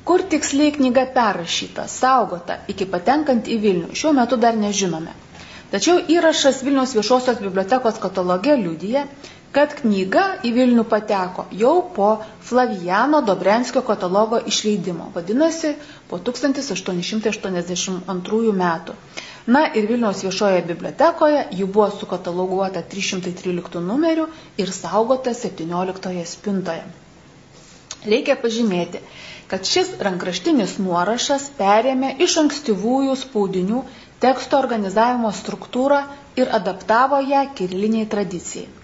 Kur 0.06 0.24
tiksliai 0.32 0.72
knyga 0.76 1.06
perrašyta, 1.16 1.88
saugota 1.88 2.60
iki 2.74 2.86
patenkant 2.90 3.50
į 3.50 3.58
Vilnių, 3.66 3.90
šiuo 3.94 4.14
metu 4.18 4.38
dar 4.38 4.56
nežinome. 4.58 5.12
Tačiau 5.70 6.00
įrašas 6.10 6.64
Vilniaus 6.66 6.96
viešosios 6.98 7.42
bibliotekos 7.44 8.00
kataloge 8.02 8.56
liudyje, 8.58 9.04
kad 9.56 9.74
knyga 9.82 10.24
į 10.46 10.50
Vilnių 10.56 10.84
pateko 10.90 11.46
jau 11.62 11.76
po 11.96 12.10
Flavijano 12.50 13.20
Dobrenskio 13.30 13.82
katalogo 13.88 14.38
išleidimo, 14.52 15.06
vadinasi, 15.16 15.70
po 16.12 16.16
1882 16.30 18.54
metų. 18.62 18.94
Na 19.50 19.62
ir 19.74 19.84
Vilniaus 19.90 20.20
viešoje 20.26 20.62
bibliotekoje 20.70 21.42
jų 21.58 21.68
buvo 21.74 21.90
sukataloguota 22.00 22.82
313 22.94 23.82
numerių 23.90 24.26
ir 24.62 24.68
saugota 24.76 25.32
17 25.34 26.26
spintoje. 26.34 26.84
Reikia 28.06 28.36
pažymėti, 28.40 29.00
kad 29.52 29.66
šis 29.68 29.90
rankraštinis 30.06 30.78
nuorašas 30.84 31.48
perėmė 31.58 32.14
iš 32.26 32.36
ankstyvųjų 32.44 33.16
spaudinių 33.24 33.82
teksto 34.26 34.60
organizavimo 34.62 35.32
struktūrą 35.42 36.00
ir 36.40 36.48
adaptavo 36.60 37.20
ją 37.32 37.42
kiriliniai 37.58 38.08
tradicijai. 38.14 38.79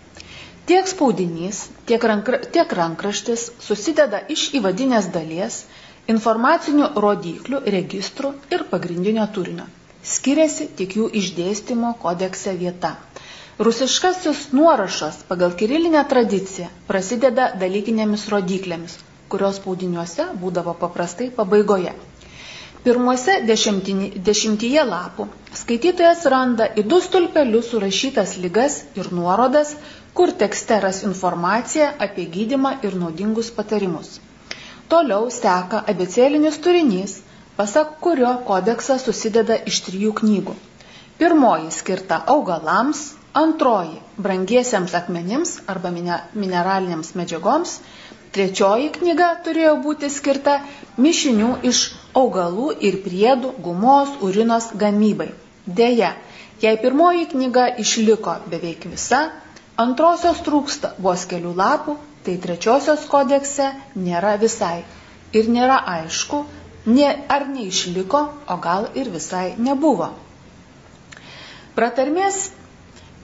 Tiek 0.65 0.87
spaudinys, 0.89 1.57
tiek, 1.85 2.03
rankra, 2.09 2.39
tiek 2.53 2.71
rankraštis 2.73 3.41
susideda 3.61 4.23
iš 4.35 4.47
įvadinės 4.57 5.11
dalies 5.13 5.59
informacinių 6.13 6.87
rodyklių, 7.05 7.59
registrų 7.75 8.31
ir 8.55 8.63
pagrindinio 8.71 9.27
turinio. 9.35 9.67
Skiriasi 10.05 10.65
tik 10.79 10.95
jų 10.97 11.09
išdėstymo 11.21 11.91
kodekse 12.01 12.53
vieta. 12.57 12.95
Rusiškasis 13.67 14.41
nuorašas 14.57 15.21
pagal 15.29 15.53
kirilinę 15.61 16.01
tradiciją 16.11 16.67
prasideda 16.89 17.45
dalykinėmis 17.61 18.25
rodyklėmis, 18.33 18.97
kurios 19.31 19.61
spaudiniuose 19.61 20.25
būdavo 20.41 20.73
paprastai 20.81 21.29
pabaigoje. 21.37 21.93
Pirmuose 22.85 23.37
dešimtyje 23.49 24.81
lapų 24.89 25.25
skaitytojas 25.61 26.25
randa 26.33 26.67
į 26.77 26.83
du 26.91 26.99
stulpelius 27.05 27.71
surašytas 27.71 28.35
lygas 28.43 28.75
ir 29.01 29.07
nuorodas, 29.19 29.71
kur 30.17 30.31
tekste 30.43 30.79
ras 30.85 31.01
informaciją 31.09 31.89
apie 32.07 32.25
gydimą 32.35 32.71
ir 32.87 32.95
naudingus 33.01 33.51
patarimus. 33.57 34.19
Toliau 34.91 35.29
seka 35.37 35.83
abecėlinis 35.93 36.61
turinys, 36.65 37.19
pasak 37.57 37.97
kurio 38.05 38.31
kodeksas 38.47 39.05
susideda 39.07 39.57
iš 39.71 39.81
trijų 39.87 40.15
knygų. 40.21 40.55
Pirmoji 41.19 41.71
skirta 41.71 42.21
augalams, 42.35 43.05
antroji 43.33 44.01
brangiesiems 44.25 44.95
akmenims 45.01 45.57
arba 45.71 45.91
mineralinėms 45.95 47.15
medžiagoms 47.19 47.79
Trečioji 48.35 48.89
knyga 48.97 49.27
turėjo 49.45 49.75
būti 49.83 50.09
skirta 50.11 50.53
mišinių 51.03 51.51
iš 51.69 51.77
augalų 52.21 52.65
ir 52.87 52.97
priedų 53.05 53.51
gumos 53.67 54.09
urinos 54.27 54.65
gamybai. 54.81 55.29
Deja, 55.77 56.09
jei 56.63 56.75
pirmoji 56.81 57.29
knyga 57.31 57.69
išliko 57.83 58.33
beveik 58.51 58.83
visa, 58.91 59.21
antrosios 59.81 60.41
trūksta 60.45 60.93
vos 61.05 61.25
kelių 61.31 61.53
lapų, 61.59 61.95
tai 62.25 62.35
trečiosios 62.45 63.05
kodekse 63.11 63.71
nėra 64.07 64.35
visai. 64.41 64.83
Ir 65.35 65.49
nėra 65.51 65.81
aišku, 65.97 66.43
ne, 66.85 67.09
ar 67.35 67.47
neišliko, 67.51 68.21
o 68.47 68.57
gal 68.63 68.87
ir 68.95 69.09
visai 69.13 69.47
nebuvo. 69.57 70.11
Pratarmės 71.75 72.37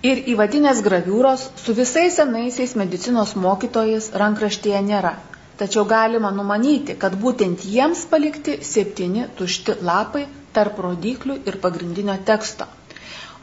ir 0.04 0.24
įvadinės 0.34 0.82
graviūros 0.86 1.48
su 1.64 1.76
visais 1.78 2.18
senaisiais 2.20 2.76
medicinos 2.82 3.36
mokytojais 3.46 4.12
rankraštėje 4.24 4.82
nėra. 4.90 5.14
Tačiau 5.62 5.86
galima 5.86 6.32
numanyti, 6.34 6.96
kad 6.98 7.16
būtent 7.22 7.64
jiems 7.70 8.04
palikti 8.12 8.58
septyni 8.66 9.28
tušti 9.40 9.78
lapai 9.86 10.26
tarp 10.56 10.80
rodyklių 10.84 11.36
ir 11.48 11.60
pagrindinio 11.66 12.16
teksto. 12.26 12.66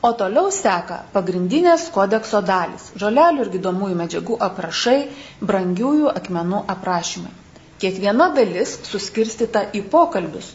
O 0.02 0.12
toliau 0.20 0.52
seka 0.54 1.00
pagrindinės 1.14 1.88
kodekso 1.94 2.40
dalis- 2.52 2.90
žolelių 3.02 3.44
ir 3.46 3.52
gydomųjų 3.56 3.98
medžiagų 4.02 4.38
aprašai, 4.48 4.98
brangiųjų 5.50 6.12
akmenų 6.20 6.62
aprašymai. 6.76 7.34
Kiekviena 7.82 8.30
dalis 8.37 8.76
suskirstita 8.90 9.64
į 9.74 9.82
pokalbius, 9.90 10.52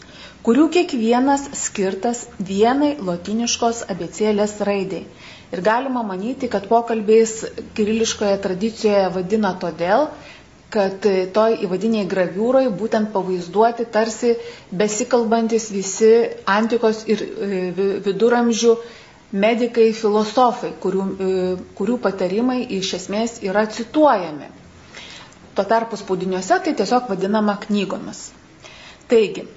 kurių 0.47 0.69
kiekvienas 0.75 1.49
skirtas 1.65 2.25
vienai 2.39 2.95
lotiniškos 3.09 3.85
abecėlės 3.95 4.57
raidai 4.69 5.05
Ir 5.53 5.61
galima 5.61 6.01
manyti, 6.01 6.47
kad 6.49 6.63
pokalbiais 6.67 7.31
kiriliškoje 7.77 8.37
tradicijoje 8.41 9.09
vadina 9.13 9.51
todėl, 9.61 10.07
kad 10.73 11.05
toj 11.35 11.57
įvadiniai 11.67 12.07
graviūrai 12.09 12.63
būtent 12.79 13.11
pavaizduoti 13.13 13.85
tarsi 13.97 14.31
besikalbantis 14.79 15.67
visi 15.75 16.09
antikos 16.55 17.03
ir 17.05 17.21
e, 17.21 17.59
viduramžių 18.07 18.73
medikai, 19.33 19.89
filosofai, 19.97 20.71
kurių, 20.83 21.05
e, 21.27 21.29
kurių 21.79 21.97
patarimai 22.05 22.59
iš 22.79 22.93
esmės 22.99 23.39
yra 23.49 23.65
cituojami. 23.77 24.49
Tuo 25.57 25.65
tarpu 25.69 25.97
spaudiniuose 26.01 26.59
tai 26.65 26.73
tiesiog 26.79 27.09
vadinama 27.09 27.57
knygomis. 27.65 28.27
Taigi, 29.09 29.47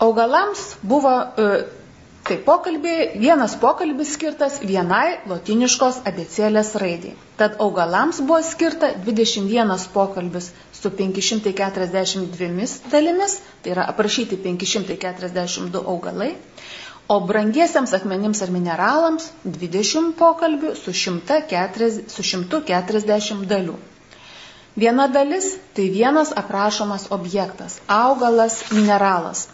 augalams 0.00 0.66
buvo 0.82 1.12
e, 1.46 1.48
Tai 2.22 2.36
pokalbiai, 2.46 3.18
vienas 3.18 3.56
pokalbis 3.58 4.12
skirtas 4.14 4.60
vienai 4.62 5.16
lotiniškos 5.26 5.96
abecėlės 6.06 6.68
raidai. 6.82 7.16
Tad 7.40 7.56
augalams 7.64 8.20
buvo 8.28 8.38
skirta 8.46 8.92
21 9.08 9.72
pokalbis 9.96 10.46
su 10.78 10.92
542 11.00 12.76
dalimis, 12.92 13.34
tai 13.64 13.72
yra 13.74 13.88
aprašyti 13.94 14.38
542 14.44 15.82
augalai, 15.94 16.30
o 17.08 17.20
brangiesiams 17.20 17.92
akmenims 17.98 18.42
ar 18.42 18.50
mineralams 18.54 19.30
20 19.44 20.12
pokalbių 20.18 20.74
su 20.80 20.94
140, 20.94 22.08
su 22.08 22.22
140 22.22 23.46
dalių. 23.54 23.78
Viena 24.76 25.06
dalis 25.14 25.50
tai 25.76 25.90
vienas 25.92 26.32
aprašomas 26.42 27.08
objektas- 27.12 27.80
augalas, 28.02 28.62
mineralas. 28.72 29.48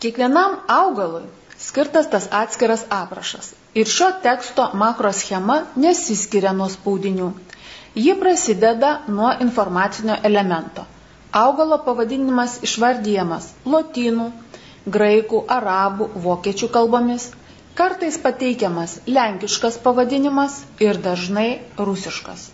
Kiekvienam 0.00 0.56
augalui 0.68 1.26
skirtas 1.58 2.08
tas 2.10 2.28
atskiras 2.30 2.84
aprašas. 2.90 3.52
Ir 3.74 3.86
šio 3.86 4.08
teksto 4.22 4.70
makroschema 4.74 5.62
nesiskiria 5.84 6.52
nuo 6.52 6.68
spaudinių. 6.72 7.28
Ji 7.94 8.14
prasideda 8.20 8.90
nuo 9.08 9.30
informacinio 9.40 10.16
elemento. 10.30 10.84
Augalo 11.32 11.78
pavadinimas 11.86 12.58
išvardyjamas 12.68 13.48
lotynų, 13.74 14.30
graikų, 14.86 15.44
arabų, 15.58 16.08
vokiečių 16.26 16.68
kalbomis, 16.76 17.30
kartais 17.74 18.18
pateikiamas 18.24 18.98
lenkiškas 19.06 19.78
pavadinimas 19.84 20.62
ir 20.80 21.00
dažnai 21.08 21.60
rusiškas. 21.78 22.50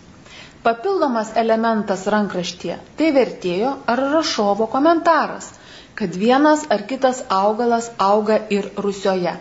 Papildomas 0.63 1.33
elementas 1.35 2.05
rankraštyje- 2.07 2.77
tai 2.97 3.11
vertėjo 3.17 3.75
ar 3.87 4.05
rašovo 4.17 4.69
komentaras– 4.77 5.51
kad 6.01 6.15
vienas 6.15 6.63
ar 6.69 6.81
kitas 6.87 7.23
augalas 7.29 7.91
auga 7.97 8.39
ir 8.49 8.69
Rusioje. 8.77 9.33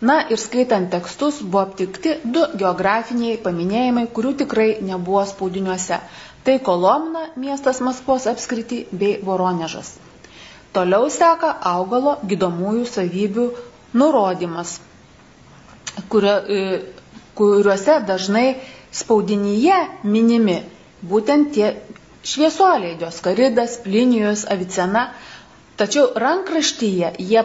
Na 0.00 0.16
ir 0.30 0.38
skaitant 0.38 0.90
tekstus 0.90 1.40
buvo 1.42 1.60
aptikti 1.66 2.14
du 2.24 2.42
geografiniai 2.62 3.38
paminėjimai, 3.44 4.04
kurių 4.16 4.32
tikrai 4.42 4.68
nebuvo 4.90 5.24
spaudiniuose. 5.32 5.98
Tai 6.46 6.56
Kolomna, 6.68 7.24
miestas 7.36 7.80
Maskvos 7.88 8.26
apskriti, 8.30 8.84
bei 8.92 9.18
Voronežas. 9.30 9.92
Toliau 10.76 11.08
seka 11.10 11.52
augalo 11.72 12.16
gydomųjų 12.30 12.84
savybių 12.92 13.46
nurodymas, 14.00 14.74
kurio, 16.12 16.34
e, 16.58 16.80
kuriuose 17.38 18.00
dažnai 18.10 18.46
spaudinyje 19.00 19.78
minimi 20.04 20.58
būtent 21.12 21.52
tie 21.56 21.72
šviesuoliai, 22.28 22.98
dioskaridas, 23.00 23.78
plinijus, 23.86 24.44
avicena, 24.56 25.08
Tačiau 25.78 26.08
rankraštyje 26.18 27.08
jie 27.22 27.42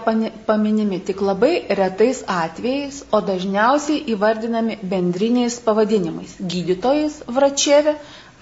paminimi 0.48 0.98
tik 1.06 1.20
labai 1.22 1.52
retais 1.80 2.24
atvejais, 2.36 2.96
o 3.14 3.20
dažniausiai 3.28 4.00
įvardinami 4.14 4.78
bendriniais 4.94 5.60
pavadinimais- 5.68 6.34
gydytojais, 6.54 7.20
vračievė 7.36 7.94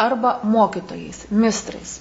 arba 0.06 0.32
mokytojais, 0.54 1.20
mistrais. 1.44 1.98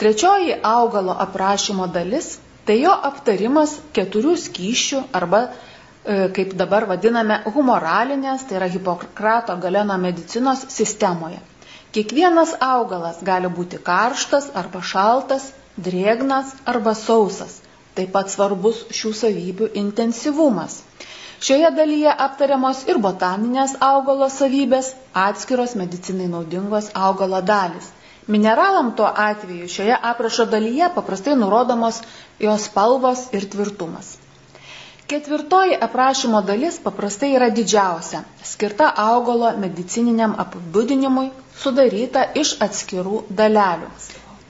Trečioji 0.00 0.54
augalo 0.64 1.12
aprašymo 1.26 1.86
dalis- 1.96 2.28
tai 2.66 2.76
jo 2.82 2.92
aptarimas 3.08 3.74
keturių 3.98 4.32
skyšių 4.44 5.00
arba, 5.20 5.40
e, 5.48 6.28
kaip 6.38 6.54
dabar 6.62 6.86
vadiname, 6.92 7.36
humoralinės, 7.56 8.46
tai 8.48 8.56
yra 8.60 8.68
Hipokrato 8.76 9.56
galeno 9.64 9.98
medicinos 10.04 10.62
sistemoje. 10.76 11.40
Kiekvienas 11.96 12.54
augalas 12.68 13.20
gali 13.30 13.48
būti 13.58 13.82
karštas 13.90 14.48
arba 14.62 14.80
šaltas, 14.92 15.50
drėgnas 15.88 16.54
arba 16.74 16.94
sausas. 16.94 17.58
Taip 17.98 18.12
pat 18.16 18.30
svarbus 18.36 18.84
šių 19.00 19.12
savybių 19.20 19.68
intensyvumas. 19.84 20.80
Šioje 21.40 21.70
dalyje 21.80 22.12
aptariamos 22.28 22.84
ir 22.92 22.98
botaninės 23.08 23.76
augalo 23.92 24.28
savybės, 24.32 24.94
atskiros 25.28 25.74
medicinai 25.82 26.28
naudingos 26.36 26.90
augalo 27.08 27.40
dalis. 27.52 27.88
Mineralam 28.26 28.92
tuo 28.96 29.08
atveju 29.16 29.68
šioje 29.68 29.96
aprašo 30.12 30.44
dalyje 30.46 30.88
paprastai 30.94 31.36
nurodomos 31.36 32.00
jos 32.38 32.64
spalvos 32.68 33.28
ir 33.32 33.46
tvirtumas. 33.50 34.16
Ketvirtoji 35.10 35.74
aprašymo 35.82 36.40
dalis 36.46 36.76
paprastai 36.82 37.32
yra 37.34 37.48
didžiausia, 37.50 38.20
skirta 38.46 38.92
augalo 39.04 39.48
medicininiam 39.58 40.36
apibūdinimui, 40.44 41.30
sudaryta 41.62 42.22
iš 42.42 42.52
atskirų 42.66 43.22
dalelių. 43.40 43.88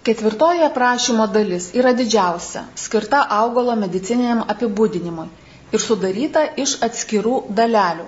Ketvirtoji 0.09 0.66
aprašymo 0.66 1.26
dalis 1.37 1.70
yra 1.80 1.92
didžiausia, 2.02 2.66
skirta 2.83 3.22
augalo 3.38 3.76
medicininiam 3.85 4.42
apibūdinimui 4.54 5.28
ir 5.72 5.85
sudaryta 5.87 6.44
iš 6.66 6.76
atskirų 6.88 7.38
dalelių. 7.62 8.04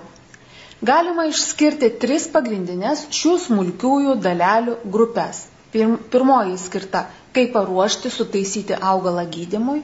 Galima 0.83 1.25
išskirti 1.31 1.89
tris 2.03 2.25
pagrindinės 2.37 3.05
šių 3.17 3.33
smulkiųjų 3.47 4.15
dalelių 4.27 4.77
grupės. 4.95 5.45
Pirmoji 5.73 6.57
skirta, 6.61 7.05
kaip 7.35 7.53
paruošti, 7.53 8.09
sutaisyti 8.13 8.75
augalą 8.91 9.23
gydimui. 9.35 9.79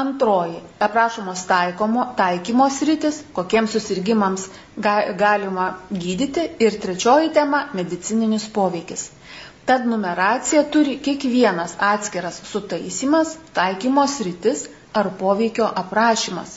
Antroji- 0.00 0.58
aprašomos 0.86 1.44
taikomo, 1.50 2.04
taikymos 2.18 2.80
rytis, 2.88 3.16
kokiems 3.38 3.72
susirgymams 3.76 4.44
ga, 4.86 4.94
galima 5.22 5.68
gydyti. 6.04 6.44
Ir 6.66 6.78
trečioji 6.84 7.32
tema- 7.38 7.64
medicininis 7.80 8.46
poveikis. 8.58 9.08
Tad 9.70 9.86
numeracija 9.86 10.62
turi 10.76 10.98
kiekvienas 11.06 11.74
atskiras 11.88 12.40
sutaisimas, 12.52 13.36
taikymos 13.58 14.20
rytis 14.28 14.64
ar 15.02 15.10
poveikio 15.18 15.66
aprašymas. 15.82 16.54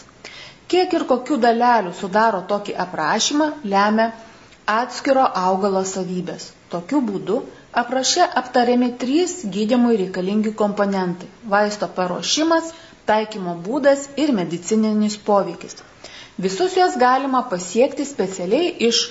Kiek 0.68 0.94
ir 0.98 1.04
kokių 1.10 1.38
dalelių 1.48 1.92
sudaro 1.98 2.44
tokį 2.52 2.74
aprašymą, 2.86 3.50
lemia 3.74 4.08
atskiro 4.78 5.26
augalo 5.42 5.84
savybės. 5.96 6.48
Tokiu 6.74 7.02
būdu 7.10 7.42
apraše 7.82 8.26
aptariami 8.42 8.92
trys 9.02 9.34
gydimui 9.56 9.98
reikalingi 9.98 10.54
komponentai- 10.62 11.28
vaisto 11.54 11.90
paruošimas, 12.00 12.72
taikymo 13.10 13.56
būdas 13.68 14.08
ir 14.24 14.32
medicininis 14.40 15.18
poveikis. 15.30 15.76
Visus 16.38 16.78
juos 16.78 16.98
galima 16.98 17.44
pasiekti 17.50 18.06
specialiai 18.06 18.70
iš 18.90 19.02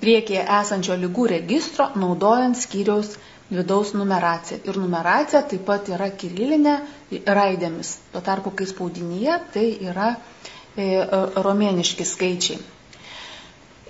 priekyje 0.00 0.42
esančio 0.60 0.96
lygų 1.04 1.26
registro, 1.34 1.86
naudojant 2.02 2.58
skyriaus 2.58 3.14
vidaus 3.50 3.94
numeraciją. 3.94 4.60
Ir 4.70 4.78
numeracija 4.78 5.42
taip 5.52 5.64
pat 5.70 5.88
yra 5.96 6.10
kirilinė 6.22 6.76
raidėmis. 7.38 7.96
Tuo 8.12 8.22
tarpu, 8.28 8.52
kai 8.60 8.68
spaudinyje, 8.70 9.38
tai 9.54 9.66
yra 9.92 10.12
e, 10.14 10.86
romėniški 11.48 12.06
skaičiai. 12.06 12.60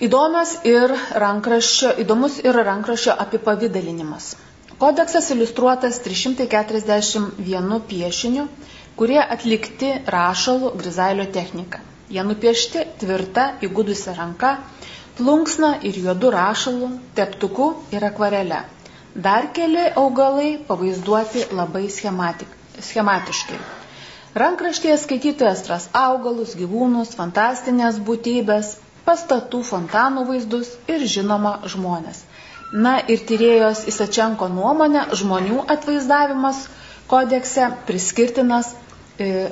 Įdomios 0.01 0.53
ir 0.65 0.93
rankraščio, 1.21 1.91
įdomus 2.03 2.39
ir 2.41 2.57
rankraščio 2.67 3.13
apipavydalinimas. 3.25 4.29
Kodeksas 4.81 5.27
iliustruotas 5.35 5.99
341 6.07 7.75
piešiniu, 7.91 8.47
kurie 8.97 9.21
atlikti 9.21 9.91
rašalų 10.15 10.71
grizailio 10.81 11.27
technika. 11.37 11.83
Jie 12.09 12.25
nupiešti 12.31 12.87
tvirta, 13.03 13.45
įgudusi 13.69 14.17
ranka, 14.17 14.55
plunksna 15.21 15.75
ir 15.91 16.01
juodu 16.07 16.33
rašalu, 16.39 16.89
teptuku 17.21 17.69
ir 17.93 18.09
akvarele. 18.09 18.65
Dar 19.29 19.51
keli 19.59 19.85
augalai 20.07 20.51
pavaizduoti 20.71 21.45
labai 21.61 21.85
schematiškai. 21.93 23.61
Rankraštėje 24.45 24.97
skaitytojas 25.05 25.67
ras 25.69 25.91
augalus, 26.07 26.57
gyvūnus, 26.63 27.13
fantastinės 27.21 28.01
būtybės, 28.09 28.79
pastatų, 29.07 29.63
fontanų 29.71 30.27
vaizdus 30.29 30.75
ir 30.91 31.05
žinoma 31.15 31.59
žmonės. 31.73 32.25
Na 32.73 32.99
ir 33.11 33.25
tyrėjos 33.27 33.85
Isačenko 33.91 34.47
nuomonė, 34.53 35.09
žmonių 35.19 35.65
atvaizdavimas 35.75 36.65
kodekse 37.11 37.67
priskirtinas 37.89 38.75
e, 39.19 39.49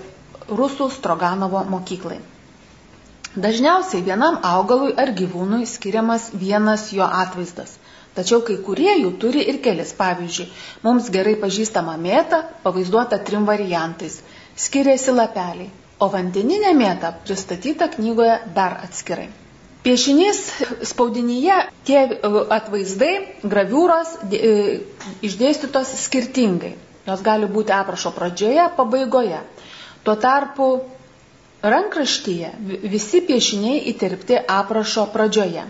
rusų 0.48 0.86
Stroganovo 0.94 1.64
mokyklai. 1.72 2.20
Dažniausiai 3.38 4.04
vienam 4.06 4.38
augalui 4.42 4.94
ar 5.02 5.10
gyvūnui 5.18 5.66
skiriamas 5.66 6.30
vienas 6.44 6.88
jo 6.94 7.06
atvaizdas. 7.06 7.74
Tačiau 8.16 8.40
kai 8.46 8.56
kurie 8.66 8.94
jų 9.00 9.10
turi 9.22 9.42
ir 9.50 9.58
kelis. 9.62 9.92
Pavyzdžiui, 9.98 10.48
mums 10.86 11.10
gerai 11.16 11.34
pažįstama 11.42 11.98
mėta 12.06 12.40
pavaizduota 12.64 13.18
trim 13.28 13.44
variantais. 13.50 14.16
Skiriasi 14.58 15.14
lapeliai, 15.14 15.68
o 15.98 16.08
vandeninė 16.12 16.72
mėta 16.78 17.12
pristatyta 17.26 17.88
knygoje 17.94 18.38
dar 18.56 18.78
atskirai. 18.86 19.28
Piešinys 19.86 20.38
spaudinyje 20.90 21.56
tie 21.86 22.00
e, 22.02 22.30
atvaizdai, 22.56 23.12
graviūros 23.46 24.16
e, 24.34 24.52
išdėstytos 25.28 25.92
skirtingai. 26.04 26.74
Jos 27.08 27.22
gali 27.24 27.48
būti 27.48 27.72
aprašo 27.72 28.12
pradžioje, 28.16 28.66
pabaigoje. 28.76 29.38
Tuo 30.04 30.14
tarpu 30.20 30.66
rankraštyje 31.62 32.50
visi 32.90 33.22
piešiniai 33.30 33.80
įterpti 33.94 34.36
aprašo 34.58 35.06
pradžioje. 35.14 35.64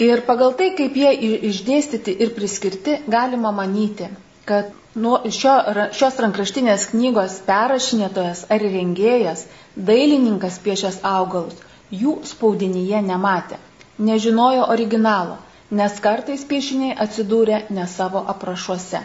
Ir 0.00 0.22
pagal 0.24 0.54
tai, 0.56 0.70
kaip 0.78 0.96
jie 0.96 1.10
išdėstyti 1.50 2.14
ir 2.24 2.30
priskirti, 2.38 2.96
galima 3.12 3.50
manyti, 3.52 4.08
kad 4.44 4.70
nuo 4.94 5.20
šio, 5.30 5.54
šios 5.94 6.18
rankraštinės 6.24 6.88
knygos 6.92 7.38
perrašinėtojas 7.46 8.46
ar 8.50 8.64
rengėjas, 8.74 9.44
dailininkas 9.76 10.58
piešęs 10.64 11.00
augalus, 11.06 11.58
jų 11.90 12.16
spaudinyje 12.26 13.02
nematė, 13.06 13.60
nežinojo 13.98 14.66
originalo, 14.74 15.38
nes 15.70 16.00
kartais 16.02 16.44
piešiniai 16.52 16.96
atsidūrė 17.06 17.64
ne 17.70 17.86
savo 17.86 18.24
aprašuose. 18.34 19.02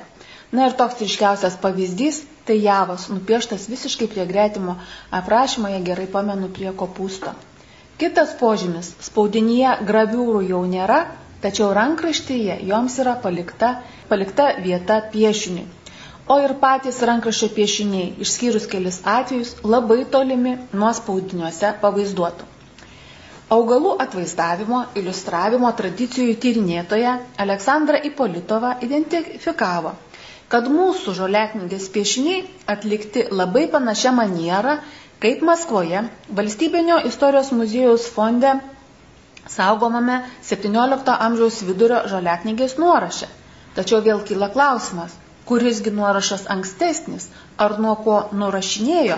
Na 0.56 0.70
ir 0.70 0.78
toks 0.80 1.02
ryškiausias 1.02 1.58
pavyzdys- 1.62 2.24
tai 2.46 2.58
javas, 2.62 3.10
nupieštas 3.10 3.68
visiškai 3.70 4.08
prie 4.08 4.26
gretimo 4.26 4.78
aprašymo, 5.20 5.70
jie 5.74 5.82
gerai 5.90 6.06
pamenu 6.08 6.50
prie 6.58 6.72
kopūsto. 6.82 7.34
Kitas 7.98 8.34
požymis- 8.40 8.94
spaudinyje 9.08 9.78
graviūrų 9.90 10.42
jau 10.50 10.62
nėra, 10.74 11.00
tačiau 11.46 11.72
rankraštyje 11.78 12.60
joms 12.72 13.00
yra 13.06 13.16
palikta, 13.26 13.72
palikta 14.12 14.52
vieta 14.68 15.00
piešiniui. 15.16 15.66
O 16.34 16.40
ir 16.42 16.56
patys 16.62 16.98
rankraščio 17.06 17.52
piešiniai, 17.56 18.06
išskyrus 18.26 18.64
kelis 18.70 18.96
atvejus, 19.16 19.52
labai 19.74 20.00
tolimi 20.16 20.56
nuo 20.74 20.90
spaudiniuose 21.00 21.70
pavaizduotų. 21.84 22.48
Augalų 23.56 23.92
atvaizdavimo, 24.06 24.80
iliustravimo 24.98 25.70
tradicijų 25.82 26.34
tyrinėtoja 26.46 27.12
Aleksandra 27.44 28.00
Ipolitova 28.10 28.72
identifikavo, 28.88 29.92
kad 30.50 30.66
mūsų 30.78 31.14
žoliaknygės 31.20 31.86
piešiniai 31.98 32.40
atlikti 32.76 33.28
labai 33.42 33.68
panašia 33.76 34.16
maniera 34.22 34.80
kaip 35.26 35.46
Maskvoje 35.52 36.02
valstybinio 36.42 36.98
istorijos 37.12 37.54
muziejaus 37.60 38.10
fonde 38.18 38.56
saugomame 39.54 40.20
17 40.50 41.18
amžiaus 41.28 41.62
vidurio 41.68 42.02
žaliaknygės 42.12 42.78
nuoraše. 42.82 43.30
Tačiau 43.76 44.02
vėl 44.06 44.22
kyla 44.28 44.50
klausimas, 44.54 45.14
kurisgi 45.50 45.92
nuorašas 45.94 46.46
ankstesnis, 46.56 47.28
ar 47.66 47.78
nuo 47.86 47.96
ko 48.06 48.16
nurašinėjo, 48.42 49.18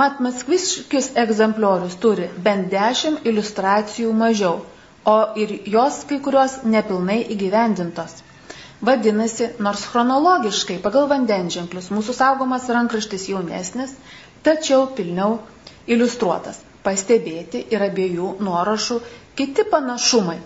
mat 0.00 0.18
maskviškis 0.26 1.12
egzempliorius 1.24 1.96
turi 2.04 2.26
bent 2.46 2.70
10 2.74 3.20
iliustracijų 3.30 4.14
mažiau, 4.24 4.56
o 5.04 5.18
ir 5.44 5.54
jos 5.74 6.02
kai 6.10 6.18
kurios 6.26 6.58
nepilnai 6.74 7.20
įgyvendintos. 7.36 8.18
Vadinasi, 8.88 9.50
nors 9.66 9.84
chronologiškai 9.92 10.78
pagal 10.84 11.06
vandenženklius 11.12 11.90
mūsų 11.92 12.16
saugomas 12.16 12.68
rankraštis 12.72 13.26
jaunesnis, 13.28 13.92
tačiau 14.46 14.86
pilniau 14.96 15.38
iliustruotas. 15.86 16.62
Pastebėti 16.80 17.60
ir 17.76 17.82
abiejų 17.84 18.30
nuorašų 18.46 18.96
kiti 19.40 19.66
panašumai. 19.74 20.38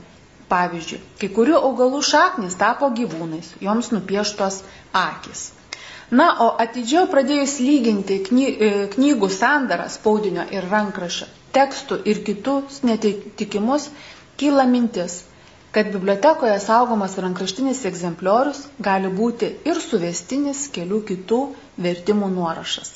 Pavyzdžiui, 0.54 0.98
kai 1.20 1.28
kurių 1.36 1.54
augalų 1.66 2.00
šaknis 2.06 2.54
tapo 2.60 2.90
gyvūnais, 2.98 3.46
joms 3.64 3.88
nupieštos 3.94 4.58
akis. 5.00 5.44
Na, 6.18 6.26
o 6.44 6.48
atidžiau 6.64 7.06
pradėjus 7.12 7.54
lyginti 7.64 8.18
e, 8.20 8.68
knygų 8.92 9.30
sandarą 9.36 9.86
spaudinio 9.94 10.44
ir 10.58 10.66
rankrašio, 10.70 11.26
tekstų 11.56 11.98
ir 12.12 12.20
kitus 12.26 12.82
netitikimus, 12.90 13.88
kyla 14.42 14.66
mintis, 14.74 15.16
kad 15.74 15.88
bibliotekoje 15.96 16.58
saugomas 16.66 17.16
rankraštinis 17.24 17.80
egzempliorius 17.90 18.60
gali 18.90 19.10
būti 19.20 19.48
ir 19.72 19.80
suvestinis 19.88 20.66
kelių 20.76 21.00
kitų 21.08 21.40
vertimų 21.88 22.28
nuorašas. 22.36 22.92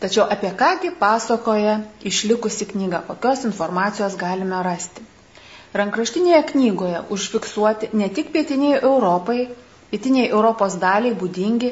Tačiau 0.00 0.26
apie 0.28 0.50
kągi 0.60 0.90
pasakoja 1.00 1.74
išlikusi 2.10 2.66
knyga, 2.72 2.98
kokios 3.08 3.44
informacijos 3.48 4.16
galime 4.22 4.58
rasti. 4.66 5.04
Rankraštinėje 5.80 6.40
knygoje 6.50 6.98
užfiksuoti 7.16 7.88
ne 8.00 8.08
tik 8.18 8.28
pietiniai 8.34 8.80
Europai, 8.90 9.38
pietiniai 9.92 10.28
Europos 10.28 10.76
daliai 10.82 11.16
būdingi, 11.22 11.70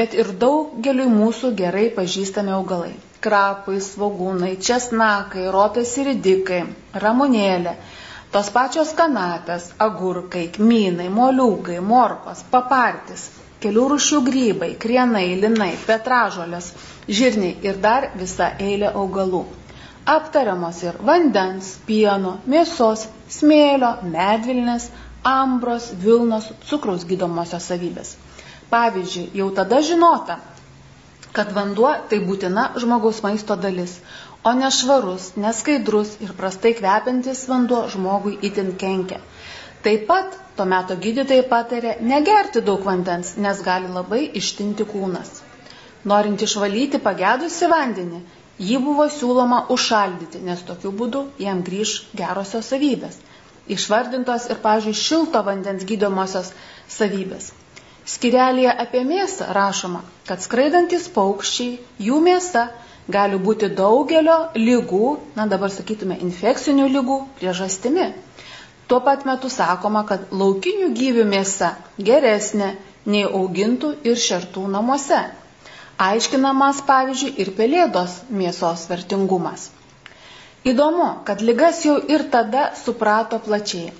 bet 0.00 0.16
ir 0.22 0.32
daugeliui 0.42 1.06
mūsų 1.14 1.52
gerai 1.62 1.86
pažįstami 2.00 2.54
augalai. 2.56 2.92
Krapai, 3.26 3.78
svogūnai, 3.86 4.50
česnakai, 4.68 5.46
ropės 5.56 5.94
ir 6.02 6.10
ridikai, 6.10 6.60
ramunėlė, 7.04 7.74
tos 8.34 8.48
pačios 8.58 8.94
kanapės, 9.02 9.66
agurkai, 9.86 10.46
kmynai, 10.58 11.06
moliūgai, 11.20 11.78
morkos, 11.94 12.42
papartis, 12.54 13.26
kelių 13.62 13.84
rušių 13.94 14.20
grybai, 14.28 14.70
krienai, 14.84 15.26
linai, 15.42 15.72
petražolės, 15.88 16.70
žirniai 17.18 17.56
ir 17.68 17.80
dar 17.86 18.08
visa 18.20 18.50
eilė 18.66 18.92
augalų. 19.02 19.44
Aptariamos 20.10 20.80
ir 20.86 20.96
vandens, 21.10 21.74
pieno, 21.86 22.38
mėsos, 22.48 23.06
smėlio, 23.30 23.92
medvilnės, 24.14 24.88
ambros, 25.32 25.90
vilnos, 26.04 26.48
cukraus 26.70 27.04
gydomosios 27.10 27.68
savybės. 27.70 28.14
Pavyzdžiui, 28.72 29.28
jau 29.40 29.50
tada 29.54 29.80
žinota, 29.82 30.38
kad 31.36 31.52
vanduo 31.54 31.92
tai 32.10 32.20
būtina 32.26 32.70
žmogaus 32.80 33.20
maisto 33.24 33.56
dalis, 33.60 33.98
o 34.42 34.52
nešvarus, 34.56 35.32
neskaidrus 35.36 36.14
ir 36.24 36.32
prastai 36.38 36.72
kvepiantis 36.78 37.44
vanduo 37.50 37.84
žmogui 37.92 38.38
itin 38.48 38.72
kenkia. 38.80 39.20
Taip 39.84 40.06
pat 40.08 40.36
tuo 40.60 40.66
metu 40.68 40.92
gydytojai 41.00 41.46
patarė 41.48 41.94
negerti 42.04 42.60
daug 42.64 42.82
vandens, 42.84 43.30
nes 43.40 43.60
gali 43.64 43.88
labai 43.88 44.26
ištinti 44.40 44.84
kūnas. 44.90 45.30
Norint 46.10 46.42
išvalyti 46.44 47.00
pagedusi 47.06 47.68
vandenį, 47.72 48.20
jį 48.68 48.80
buvo 48.84 49.06
siūloma 49.14 49.62
užšaldyti, 49.72 50.42
nes 50.44 50.60
tokiu 50.68 50.92
būdu 51.00 51.22
jam 51.46 51.64
grįž 51.70 51.94
gerosios 52.20 52.68
savybės. 52.74 53.16
išvardintos 53.70 54.48
ir, 54.50 54.58
pažiūrėjau, 54.62 55.00
šilto 55.00 55.40
vandens 55.46 55.84
gydomosios 55.88 56.52
savybės. 56.90 57.50
Skirelėje 58.04 58.72
apie 58.84 59.02
mėsą 59.06 59.48
rašoma, 59.56 60.00
kad 60.28 60.42
skraidantis 60.42 61.06
paukščiai, 61.14 61.78
jų 62.08 62.18
mėsa 62.24 62.64
gali 63.16 63.38
būti 63.38 63.70
daugelio 63.80 64.38
lygų, 64.56 65.10
na 65.36 65.46
dabar 65.46 65.70
sakytume, 65.70 66.18
infekcinių 66.26 66.88
lygų 66.96 67.20
priežastimi. 67.38 68.10
Tuo 68.90 68.98
pat 69.06 69.22
metu 69.28 69.48
sakoma, 69.54 70.00
kad 70.06 70.32
laukinių 70.34 70.88
gyvių 71.00 71.24
mėsa 71.32 71.66
geresnė 72.08 72.70
nei 73.14 73.22
augintų 73.40 73.90
ir 74.10 74.18
šertų 74.22 74.64
namuose. 74.72 75.20
Aiškinamas, 76.06 76.80
pavyzdžiui, 76.88 77.30
ir 77.44 77.52
pelėdos 77.60 78.16
mėsos 78.40 78.88
vertingumas. 78.90 79.68
Įdomu, 80.72 81.06
kad 81.28 81.44
lygas 81.50 81.84
jau 81.86 81.94
ir 82.16 82.26
tada 82.34 82.64
suprato 82.82 83.38
plačiai. 83.46 83.92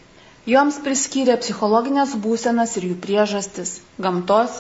Joms 0.51 0.81
priskyrė 0.85 1.39
psichologinės 1.45 2.17
būsenas 2.27 2.75
ir 2.81 2.89
jų 2.91 2.99
priežastis, 3.07 3.77
gamtos 4.07 4.59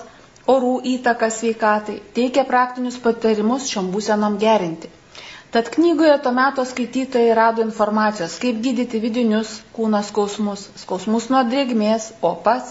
orų 0.55 0.73
įtaką 0.95 1.29
sveikatai, 1.41 1.99
teikia 2.17 2.47
praktinius 2.49 3.03
patarimus 3.09 3.67
šiom 3.73 3.91
būsenom 3.97 4.39
gerinti. 4.47 4.93
Tad 5.51 5.67
knygoje 5.75 6.15
to 6.23 6.31
meto 6.31 6.63
skaitytojai 6.65 7.35
rado 7.35 7.63
informacijos, 7.67 8.37
kaip 8.39 8.61
gydyti 8.63 9.01
vidinius 9.03 9.57
kūno 9.75 9.99
skausmus, 10.07 10.69
skausmus 10.79 11.27
nuo 11.33 11.41
drėgmės, 11.51 12.13
opas, 12.23 12.69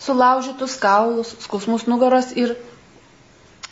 sulaužytus 0.00 0.78
kaulus, 0.80 1.34
skausmus 1.44 1.84
nugaros 1.92 2.30
ir 2.44 2.54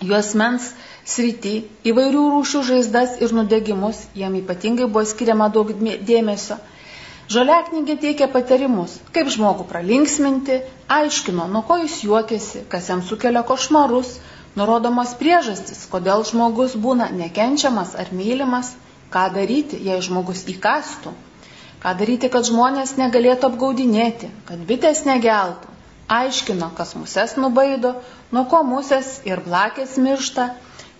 juosmens 0.04 0.74
srity, 1.08 1.54
įvairių 1.92 2.26
rūšių 2.34 2.60
žaizdas 2.68 3.16
ir 3.24 3.32
nudegimus, 3.36 4.02
jam 4.16 4.36
ypatingai 4.38 4.86
buvo 4.92 5.06
skiriama 5.08 5.48
daug 5.56 5.72
dėmesio. 6.12 6.58
Žoliaknygė 7.30 7.94
teikia 8.02 8.26
patarimus, 8.30 8.96
kaip 9.14 9.28
žmogų 9.30 9.64
pralinksminti, 9.70 10.56
aiškino, 10.90 11.44
nuo 11.52 11.62
ko 11.68 11.76
jis 11.80 12.00
juokiasi, 12.04 12.64
kas 12.72 12.88
jam 12.90 13.04
sukelia 13.06 13.44
košmarus, 13.46 14.16
nurodomos 14.58 15.12
priežastis, 15.20 15.84
kodėl 15.92 16.24
žmogus 16.30 16.76
būna 16.86 17.08
nekenčiamas 17.20 17.94
ar 18.02 18.10
mylimas, 18.20 18.72
ką 19.14 19.26
daryti, 19.34 19.78
jei 19.88 20.00
žmogus 20.06 20.44
įkastų, 20.54 21.12
ką 21.82 21.92
daryti, 22.00 22.30
kad 22.34 22.46
žmonės 22.48 22.96
negalėtų 23.00 23.50
apgaudinėti, 23.50 24.30
kad 24.48 24.64
bitės 24.70 25.04
negeltų, 25.08 25.70
aiškino, 26.20 26.70
kas 26.78 26.94
muses 26.98 27.36
nubaido, 27.38 27.94
nuo 28.34 28.44
ko 28.50 28.62
musės 28.66 29.18
ir 29.26 29.42
blakės 29.46 29.96
miršta 30.02 30.48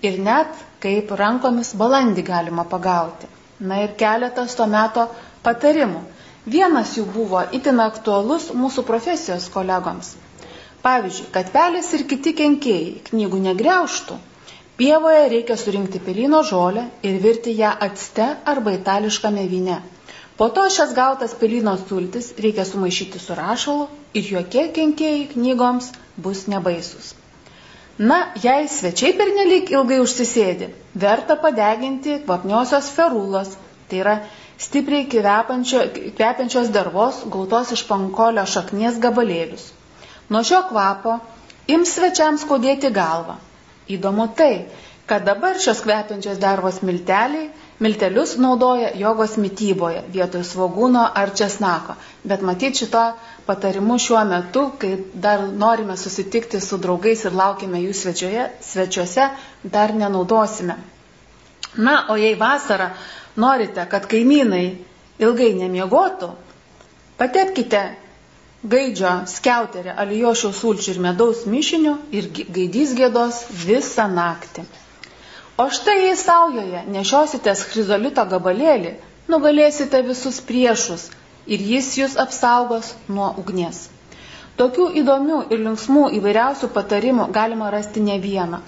ir 0.06 0.18
net 0.28 0.54
kaip 0.82 1.10
rankomis 1.20 1.74
balandį 1.76 2.24
galima 2.30 2.64
pagauti. 2.64 3.28
Na 3.60 3.82
ir 3.84 3.92
keletas 4.00 4.54
to 4.56 4.64
meto 4.70 5.08
patarimų 5.44 6.00
Vienas 6.48 6.94
jų 6.96 7.02
buvo 7.14 7.40
itin 7.52 7.80
aktualus 7.84 8.46
mūsų 8.56 8.82
profesijos 8.88 9.48
kolegoms. 9.52 10.14
Pavyzdžiui, 10.84 11.28
kad 11.34 11.50
pelės 11.52 11.88
ir 11.96 12.06
kiti 12.10 12.32
kenkėjai 12.36 12.92
knygų 13.10 13.38
negriauštų, 13.46 14.14
pievoje 14.80 15.24
reikia 15.32 15.56
surinkti 15.60 16.00
pelino 16.06 16.40
žolę 16.50 16.86
ir 17.04 17.18
virti 17.24 17.52
ją 17.58 17.72
atste 17.86 18.28
arba 18.52 18.72
itališkame 18.78 19.44
vyne. 19.50 19.80
Po 20.40 20.48
to 20.56 20.62
šias 20.72 20.94
gautas 20.96 21.34
pelino 21.40 21.74
sultis 21.80 22.30
reikia 22.44 22.64
sumaišyti 22.64 23.20
su 23.20 23.34
rašalu 23.36 23.88
ir 24.16 24.30
jokie 24.34 24.62
kenkėjai 24.78 25.26
knygoms 25.34 25.90
bus 26.26 26.46
nebaisus. 26.52 27.10
Na, 28.00 28.16
jei 28.40 28.64
svečiai 28.72 29.12
pernelyg 29.18 29.74
ilgai 29.74 29.98
užsisėdi, 30.00 30.70
verta 31.02 31.36
padeginti 31.42 32.14
kvapniosios 32.24 32.88
ferulos, 32.96 33.50
tai 33.90 34.00
yra 34.00 34.14
stipriai 34.56 35.04
kvepiančios 35.12 36.72
dervos 36.78 37.20
gautos 37.36 37.74
iš 37.76 37.84
pankolio 37.90 38.46
šaknies 38.54 38.96
gabalėlius. 39.04 39.68
Nuo 40.30 40.42
šio 40.46 40.62
kvapo 40.68 41.18
ims 41.74 41.94
svečiams 41.96 42.44
kodėti 42.46 42.90
galvą. 42.94 43.36
Įdomu 43.90 44.28
tai, 44.38 44.52
kad 45.10 45.24
dabar 45.26 45.58
šios 45.58 45.80
kvepiančios 45.82 46.38
dervos 46.38 46.76
milteliai, 46.86 47.48
miltelius 47.82 48.36
naudoja 48.38 48.92
jogos 49.00 49.34
mytyboje 49.42 50.04
vietoj 50.14 50.44
svogūno 50.46 51.02
ar 51.22 51.32
česnako. 51.40 51.96
Bet 52.22 52.44
matyti 52.46 52.84
šito 52.84 53.02
patarimu 53.48 53.96
šiuo 53.98 54.20
metu, 54.28 54.62
kai 54.78 54.92
dar 55.26 55.42
norime 55.64 55.96
susitikti 55.96 56.60
su 56.60 56.78
draugais 56.78 57.24
ir 57.26 57.34
laukime 57.40 57.80
jų 57.82 57.96
svečioje, 58.02 58.44
svečiuose, 58.68 59.26
dar 59.64 59.94
nenaudosime. 60.02 60.76
Na, 61.74 61.96
o 62.08 62.16
jei 62.18 62.36
vasara 62.38 62.92
norite, 63.36 63.82
kad 63.90 64.06
kaimynai 64.10 64.64
ilgai 65.22 65.50
nemiegotų, 65.58 66.30
patepkite 67.18 67.82
gaidžio 68.68 69.10
skiauterę 69.26 69.94
alijošio 70.02 70.50
sulčių 70.56 70.92
ir 70.94 70.98
medaus 71.04 71.38
mišiniu 71.52 71.94
ir 72.12 72.26
gaidys 72.56 72.90
gėdos 72.98 73.38
visą 73.64 74.04
naktį. 74.16 74.64
O 75.60 75.66
štai 75.76 75.94
jei 76.02 76.16
saujoje 76.24 76.82
nešiositės 76.96 77.62
chrizolito 77.70 78.24
gabalėlį, 78.34 78.92
nugalėsite 79.32 80.02
visus 80.10 80.40
priešus 80.50 81.06
ir 81.46 81.64
jis 81.72 81.88
jūs 82.02 82.18
apsaugos 82.26 82.92
nuo 83.08 83.30
ugnies. 83.44 83.86
Tokių 84.60 84.90
įdomių 85.02 85.40
ir 85.56 85.64
linksmų 85.64 86.04
įvairiausių 86.20 86.68
patarimų 86.76 87.30
galima 87.38 87.70
rasti 87.76 88.04
ne 88.10 88.18
vieną 88.26 88.60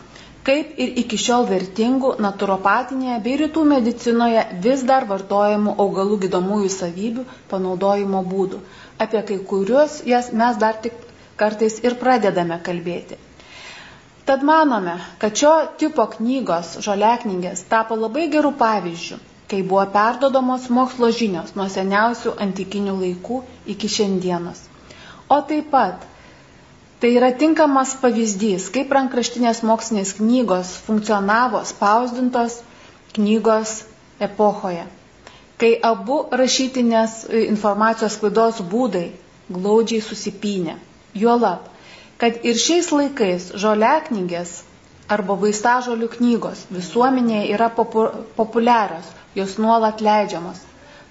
kaip 0.46 0.78
ir 0.82 0.96
iki 1.02 1.18
šiol 1.24 1.44
vertingų 1.48 2.08
naturopatinėje 2.24 3.18
bei 3.26 3.34
rytų 3.42 3.62
medicinoje 3.72 4.40
vis 4.64 4.80
dar 4.88 5.04
vartojamų 5.10 5.74
augalų 5.84 6.16
gydomųjų 6.24 6.70
savybių 6.76 7.24
panaudojimo 7.52 8.22
būdų. 8.32 8.58
Apie 9.04 9.22
kai 9.28 9.38
kuriuos 9.52 10.00
jas 10.12 10.30
mes 10.42 10.58
dar 10.62 10.78
tik 10.84 10.96
kartais 11.42 11.78
ir 11.86 11.96
pradedame 12.02 12.58
kalbėti. 12.68 13.18
Tad 14.28 14.44
manome, 14.46 14.94
kad 15.22 15.34
šio 15.42 15.52
tipo 15.80 16.04
knygos 16.16 16.76
žoliaknygės 16.86 17.64
tapo 17.72 17.96
labai 17.98 18.28
gerų 18.34 18.52
pavyzdžių, 18.60 19.18
kai 19.50 19.62
buvo 19.72 19.86
perdodamos 19.96 20.68
mokslo 20.78 21.10
žinios 21.22 21.56
nuo 21.58 21.66
seniausių 21.76 22.36
antikinių 22.46 22.94
laikų 23.00 23.42
iki 23.74 23.90
šiandienos. 23.96 24.62
O 25.32 25.40
taip 25.50 25.72
pat 25.74 26.06
Tai 27.02 27.08
yra 27.18 27.32
tinkamas 27.34 27.96
pavyzdys, 27.98 28.68
kaip 28.70 28.92
rankraštinės 28.94 29.60
mokslinės 29.66 30.12
knygos 30.20 30.68
funkcionavo 30.88 31.58
spausdintos 31.70 32.60
knygos 33.16 33.72
epochoje, 34.26 34.84
kai 35.62 35.76
abu 35.86 36.16
rašytinės 36.34 37.12
informacijos 37.46 38.16
klaidos 38.18 38.58
būdai 38.72 39.04
glaudžiai 39.52 40.02
susipynė. 40.02 40.74
Juolab, 41.14 41.68
kad 42.18 42.42
ir 42.48 42.58
šiais 42.58 42.88
laikais 42.94 43.50
žoliaknygės 43.62 44.56
arba 45.12 45.36
vaistažolių 45.44 46.08
knygos 46.16 46.64
visuomenėje 46.72 47.52
yra 47.54 47.68
popu 47.78 48.06
populiarios, 48.38 49.06
jos 49.38 49.58
nuolat 49.62 50.02
leidžiamos. 50.08 50.62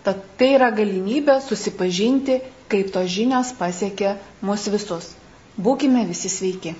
Tad 0.03 0.23
tai 0.39 0.51
yra 0.57 0.71
galimybė 0.81 1.37
susipažinti, 1.47 2.39
kaip 2.71 2.91
tos 2.95 3.07
žinios 3.15 3.53
pasiekė 3.61 4.15
mus 4.41 4.67
visus. 4.73 5.13
Būkime 5.61 6.07
visi 6.09 6.31
sveiki. 6.33 6.75